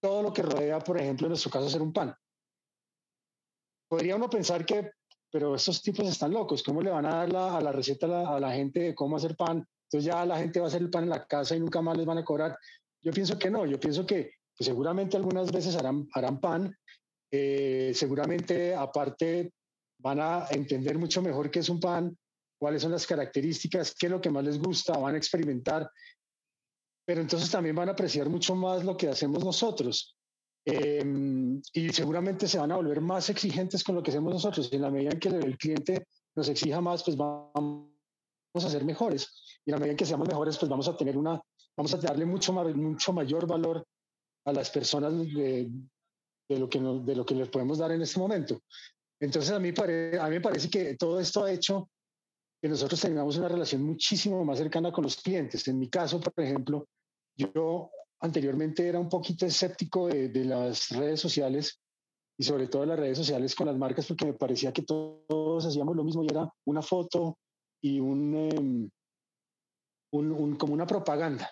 todo 0.00 0.22
lo 0.22 0.32
que 0.32 0.42
rodea, 0.42 0.80
por 0.80 0.98
ejemplo, 0.98 1.26
en 1.26 1.30
nuestro 1.30 1.50
caso, 1.50 1.66
hacer 1.66 1.82
un 1.82 1.92
pan. 1.92 2.14
Podría 3.88 4.16
uno 4.16 4.30
pensar 4.30 4.64
que, 4.64 4.92
pero 5.30 5.54
estos 5.54 5.80
tipos 5.82 6.06
están 6.08 6.32
locos, 6.32 6.62
¿cómo 6.62 6.82
le 6.82 6.90
van 6.90 7.06
a 7.06 7.16
dar 7.16 7.32
la, 7.32 7.56
a 7.56 7.60
la 7.60 7.72
receta 7.72 8.06
a 8.06 8.40
la, 8.40 8.52
gente 8.52 8.80
de 8.80 8.94
cómo 8.94 9.16
hacer 9.16 9.36
pan? 9.36 9.66
Entonces 9.84 10.04
ya 10.04 10.24
la 10.26 10.38
gente 10.38 10.60
va 10.60 10.66
a 10.66 10.68
hacer 10.68 10.82
el 10.82 10.90
pan 10.90 11.04
en 11.04 11.10
la 11.10 11.24
casa 11.26 11.56
y 11.56 11.60
nunca 11.60 11.80
más 11.80 11.96
les 11.96 12.06
van 12.06 12.18
a 12.18 12.24
cobrar. 12.24 12.56
Yo 13.02 13.12
pienso 13.12 13.38
que 13.38 13.50
no, 13.50 13.64
yo 13.66 13.78
pienso 13.78 14.04
que, 14.04 14.32
que 14.56 14.64
seguramente 14.64 15.16
algunas 15.16 15.50
veces 15.52 15.76
harán, 15.76 16.08
harán 16.14 16.40
pan, 16.40 16.76
eh, 17.30 17.92
seguramente 17.94 18.74
aparte 18.74 19.52
van 19.98 20.20
a 20.20 20.46
entender 20.50 20.98
mucho 20.98 21.22
mejor 21.22 21.50
qué 21.50 21.60
es 21.60 21.68
un 21.68 21.78
pan, 21.78 22.16
cuáles 22.58 22.82
son 22.82 22.92
las 22.92 23.06
características, 23.06 23.94
qué 23.94 24.06
es 24.06 24.12
lo 24.12 24.20
que 24.20 24.30
más 24.30 24.44
les 24.44 24.58
gusta, 24.58 24.98
van 24.98 25.14
a 25.14 25.18
experimentar, 25.18 25.88
pero 27.06 27.20
entonces 27.20 27.50
también 27.50 27.76
van 27.76 27.88
a 27.88 27.92
apreciar 27.92 28.28
mucho 28.28 28.54
más 28.54 28.84
lo 28.84 28.96
que 28.96 29.08
hacemos 29.08 29.44
nosotros. 29.44 30.16
Eh, 30.72 31.60
y 31.72 31.88
seguramente 31.90 32.48
se 32.48 32.58
van 32.58 32.72
a 32.72 32.76
volver 32.76 33.00
más 33.00 33.28
exigentes 33.30 33.82
con 33.84 33.94
lo 33.94 34.02
que 34.02 34.10
hacemos 34.10 34.32
nosotros. 34.32 34.68
Y 34.70 34.76
en 34.76 34.82
la 34.82 34.90
medida 34.90 35.10
en 35.12 35.18
que 35.20 35.28
el 35.28 35.58
cliente 35.58 36.06
nos 36.34 36.48
exija 36.48 36.80
más, 36.80 37.02
pues 37.02 37.16
vamos 37.16 37.90
a 38.54 38.70
ser 38.70 38.84
mejores. 38.84 39.60
Y 39.64 39.70
en 39.70 39.74
la 39.74 39.78
medida 39.78 39.92
en 39.92 39.96
que 39.96 40.06
seamos 40.06 40.28
mejores, 40.28 40.58
pues 40.58 40.70
vamos 40.70 40.88
a 40.88 40.96
tener 40.96 41.16
una 41.16 41.40
vamos 41.76 41.94
a 41.94 41.96
darle 41.96 42.26
mucho, 42.26 42.52
mucho 42.52 43.12
mayor 43.12 43.46
valor 43.46 43.86
a 44.44 44.52
las 44.52 44.70
personas 44.70 45.16
de, 45.16 45.70
de 46.48 46.58
lo, 46.58 46.68
que 46.68 46.78
de 46.78 47.14
lo 47.14 47.24
que 47.24 47.34
les 47.34 47.48
podemos 47.48 47.78
dar 47.78 47.92
en 47.92 48.02
este 48.02 48.18
momento. 48.18 48.60
Entonces, 49.18 49.50
a 49.50 49.58
mí, 49.58 49.72
pare, 49.72 50.18
a 50.18 50.24
mí 50.24 50.36
me 50.36 50.40
parece 50.40 50.68
que 50.68 50.96
todo 50.96 51.20
esto 51.20 51.44
ha 51.44 51.52
hecho 51.52 51.88
que 52.60 52.68
nosotros 52.68 53.00
tengamos 53.00 53.36
una 53.38 53.48
relación 53.48 53.82
muchísimo 53.82 54.44
más 54.44 54.58
cercana 54.58 54.92
con 54.92 55.04
los 55.04 55.16
clientes. 55.16 55.66
En 55.68 55.78
mi 55.78 55.88
caso, 55.88 56.20
por 56.20 56.44
ejemplo, 56.44 56.86
yo 57.36 57.90
anteriormente 58.20 58.86
era 58.86 59.00
un 59.00 59.08
poquito 59.08 59.46
escéptico 59.46 60.08
de, 60.08 60.28
de 60.28 60.44
las 60.44 60.90
redes 60.90 61.20
sociales 61.20 61.80
y 62.38 62.44
sobre 62.44 62.68
todo 62.68 62.86
las 62.86 62.98
redes 62.98 63.18
sociales 63.18 63.54
con 63.54 63.66
las 63.66 63.76
marcas 63.76 64.06
porque 64.06 64.26
me 64.26 64.34
parecía 64.34 64.72
que 64.72 64.82
todos 64.82 65.66
hacíamos 65.66 65.96
lo 65.96 66.04
mismo 66.04 66.22
y 66.22 66.28
era 66.30 66.48
una 66.66 66.82
foto 66.82 67.38
y 67.82 67.98
un, 68.00 68.34
um, 68.34 68.90
un, 70.12 70.32
un, 70.32 70.56
como 70.56 70.74
una 70.74 70.86
propaganda. 70.86 71.50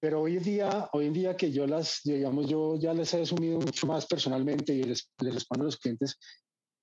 Pero 0.00 0.22
hoy 0.22 0.36
en 0.36 0.42
día, 0.44 0.88
hoy 0.92 1.06
en 1.06 1.12
día 1.12 1.36
que 1.36 1.50
yo 1.50 1.66
las, 1.66 2.00
digamos, 2.04 2.48
yo 2.48 2.76
ya 2.76 2.94
les 2.94 3.12
he 3.14 3.22
asumido 3.22 3.58
mucho 3.58 3.86
más 3.88 4.06
personalmente 4.06 4.72
y 4.72 4.84
les, 4.84 5.10
les 5.20 5.34
respondo 5.34 5.64
a 5.64 5.66
los 5.66 5.76
clientes 5.76 6.16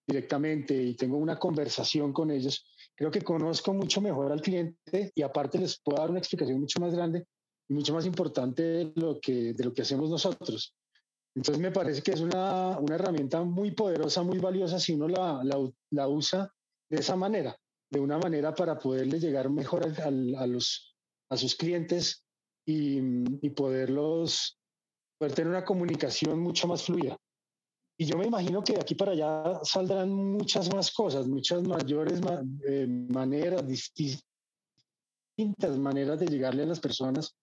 directamente 0.06 0.75
y 0.75 0.95
tengo 0.95 1.17
una 1.17 1.39
conversación 1.39 2.12
con 2.13 2.30
ellos, 2.30 2.65
creo 2.93 3.10
que 3.10 3.21
conozco 3.21 3.73
mucho 3.73 4.01
mejor 4.01 4.32
al 4.32 4.41
cliente 4.41 5.12
y 5.15 5.21
aparte 5.21 5.58
les 5.58 5.82
puedo 5.82 5.97
dar 5.99 6.10
una 6.10 6.19
explicación 6.19 6.60
mucho 6.60 6.80
más 6.80 6.93
grande 6.93 7.25
mucho 7.69 7.93
más 7.93 8.06
importante 8.06 8.63
de 8.63 8.91
lo 8.95 9.19
que, 9.19 9.54
de 9.54 9.63
lo 9.63 9.73
que 9.73 9.82
hacemos 9.82 10.10
nosotros. 10.10 10.75
Entonces 11.36 11.62
me 11.62 11.71
parece 11.71 12.01
que 12.01 12.12
es 12.12 12.21
una, 12.21 12.80
una 12.80 12.95
herramienta 12.95 13.43
muy 13.43 13.71
poderosa, 13.71 14.23
muy 14.23 14.38
valiosa 14.39 14.80
si 14.80 14.93
uno 14.93 15.08
la, 15.08 15.43
la, 15.43 15.58
la, 15.91 16.08
usa 16.08 16.49
de 16.89 16.97
esa 16.97 17.15
manera, 17.15 17.58
de 17.91 17.99
una 17.99 18.17
manera 18.17 18.54
para 18.54 18.78
poderle 18.78 19.19
llegar 19.19 19.49
mejor 19.49 19.86
a, 19.86 20.04
a, 20.04 20.08
a 20.08 20.47
los, 20.47 20.95
a 21.30 21.36
sus 21.38 21.56
clientes 21.56 22.23
y, 22.65 22.99
y 23.45 23.49
poderlos, 23.49 24.58
poder 25.17 25.34
tener 25.34 25.49
una 25.49 25.65
comunicación 25.65 26.39
mucho 26.39 26.67
más 26.67 26.84
fluida. 26.84 27.17
Y 27.97 28.06
yo 28.06 28.17
me 28.17 28.25
imagino 28.25 28.62
que 28.63 28.73
de 28.73 28.82
aquí 28.82 28.95
para 28.95 29.13
allá 29.13 29.60
saldrán 29.63 30.10
muchas 30.13 30.73
más 30.73 30.91
cosas, 30.91 31.28
muchas 31.28 31.63
mayores 31.63 32.21
ma 32.21 32.43
eh, 32.67 32.88
maneras, 32.88 33.65
distintas 33.65 34.23
maneras 35.78 36.19
de 36.19 36.28
llegarle 36.28 36.63
a 36.63 36.67
las 36.67 36.80
personas. 36.80 37.38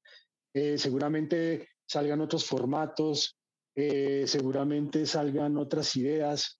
Eh, 0.54 0.76
seguramente 0.78 1.68
salgan 1.86 2.20
otros 2.20 2.44
formatos, 2.44 3.36
eh, 3.74 4.24
seguramente 4.26 5.06
salgan 5.06 5.56
otras 5.56 5.96
ideas. 5.96 6.58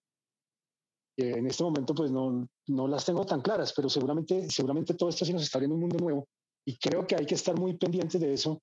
en 1.15 1.45
este 1.45 1.63
momento 1.63 1.93
pues 1.93 2.09
no, 2.09 2.47
no 2.67 2.87
las 2.87 3.05
tengo 3.05 3.23
tan 3.23 3.41
claras, 3.41 3.71
pero 3.75 3.87
seguramente, 3.87 4.49
seguramente 4.49 4.95
todo 4.95 5.09
esto 5.09 5.25
sí 5.25 5.31
nos 5.31 5.43
está 5.43 5.59
abriendo 5.59 5.75
un 5.75 5.81
mundo 5.81 5.97
nuevo 5.97 6.27
y 6.65 6.77
creo 6.77 7.05
que 7.05 7.15
hay 7.15 7.25
que 7.25 7.35
estar 7.35 7.57
muy 7.57 7.77
pendientes 7.77 8.19
de 8.19 8.33
eso 8.33 8.61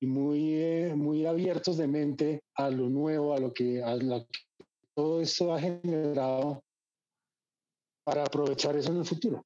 y 0.00 0.06
muy, 0.06 0.54
eh, 0.54 0.94
muy 0.94 1.26
abiertos 1.26 1.76
de 1.76 1.86
mente 1.86 2.42
a 2.56 2.70
lo 2.70 2.88
nuevo, 2.88 3.34
a 3.34 3.38
lo 3.38 3.52
que, 3.52 3.82
a 3.82 3.96
todo 4.94 5.20
esto 5.20 5.52
ha 5.52 5.60
generado 5.60 6.62
para 8.04 8.22
aprovechar 8.22 8.76
eso 8.76 8.90
en 8.90 8.98
el 8.98 9.04
futuro. 9.04 9.44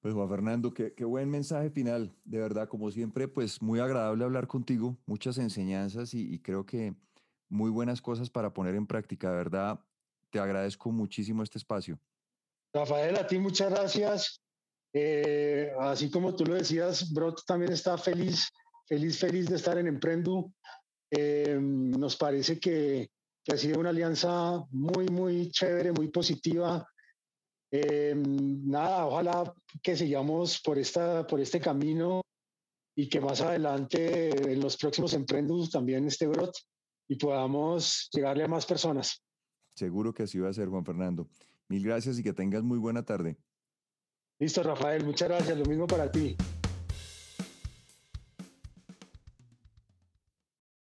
Pues 0.00 0.14
Juan 0.14 0.28
Fernando, 0.28 0.72
qué, 0.72 0.94
qué, 0.94 1.04
buen 1.04 1.28
mensaje 1.28 1.70
final. 1.70 2.14
De 2.24 2.38
verdad, 2.38 2.68
como 2.68 2.90
siempre, 2.90 3.26
pues 3.26 3.60
muy 3.60 3.80
agradable 3.80 4.24
hablar 4.24 4.46
contigo, 4.46 4.96
muchas 5.06 5.38
enseñanzas 5.38 6.14
y, 6.14 6.32
y 6.32 6.38
creo 6.38 6.64
que 6.64 6.94
muy 7.48 7.70
buenas 7.70 8.00
cosas 8.00 8.30
para 8.30 8.52
poner 8.54 8.74
en 8.74 8.86
práctica. 8.86 9.30
De 9.30 9.36
verdad, 9.36 9.80
te 10.30 10.38
agradezco 10.38 10.92
muchísimo 10.92 11.42
este 11.42 11.58
espacio. 11.58 11.98
Rafael, 12.72 13.16
a 13.16 13.26
ti 13.26 13.38
muchas 13.38 13.70
gracias. 13.70 14.40
Eh, 14.92 15.72
así 15.80 16.10
como 16.10 16.34
tú 16.34 16.44
lo 16.44 16.54
decías, 16.54 17.12
Brot 17.12 17.44
también 17.46 17.72
está 17.72 17.98
feliz, 17.98 18.48
feliz, 18.86 19.18
feliz 19.18 19.48
de 19.48 19.56
estar 19.56 19.78
en 19.78 19.86
Emprendu. 19.86 20.52
Eh, 21.10 21.58
nos 21.60 22.16
parece 22.16 22.58
que, 22.58 23.10
que, 23.44 23.52
ha 23.54 23.56
sido 23.56 23.80
una 23.80 23.90
alianza 23.90 24.62
muy, 24.70 25.06
muy 25.08 25.50
chévere, 25.50 25.92
muy 25.92 26.08
positiva. 26.08 26.86
Eh, 27.70 28.14
nada, 28.16 29.06
ojalá 29.06 29.54
que 29.82 29.96
sigamos 29.96 30.60
por, 30.60 30.78
esta, 30.78 31.26
por 31.26 31.40
este 31.40 31.60
camino 31.60 32.22
y 32.96 33.08
que 33.08 33.20
más 33.20 33.40
adelante 33.40 34.52
en 34.52 34.60
los 34.60 34.76
próximos 34.76 35.12
Emprendus 35.14 35.70
también 35.70 36.06
esté 36.06 36.26
Brot 36.26 36.52
y 37.08 37.16
podamos 37.16 38.08
llegarle 38.12 38.44
a 38.44 38.48
más 38.48 38.66
personas. 38.66 39.22
Seguro 39.76 40.12
que 40.12 40.24
así 40.24 40.38
va 40.38 40.48
a 40.48 40.52
ser, 40.52 40.68
Juan 40.68 40.84
Fernando. 40.84 41.28
Mil 41.68 41.84
gracias 41.84 42.18
y 42.18 42.22
que 42.22 42.32
tengas 42.32 42.62
muy 42.62 42.78
buena 42.78 43.04
tarde. 43.04 43.38
Listo, 44.40 44.62
Rafael, 44.62 45.04
muchas 45.04 45.28
gracias. 45.28 45.58
Lo 45.58 45.64
mismo 45.64 45.86
para 45.86 46.10
ti. 46.10 46.36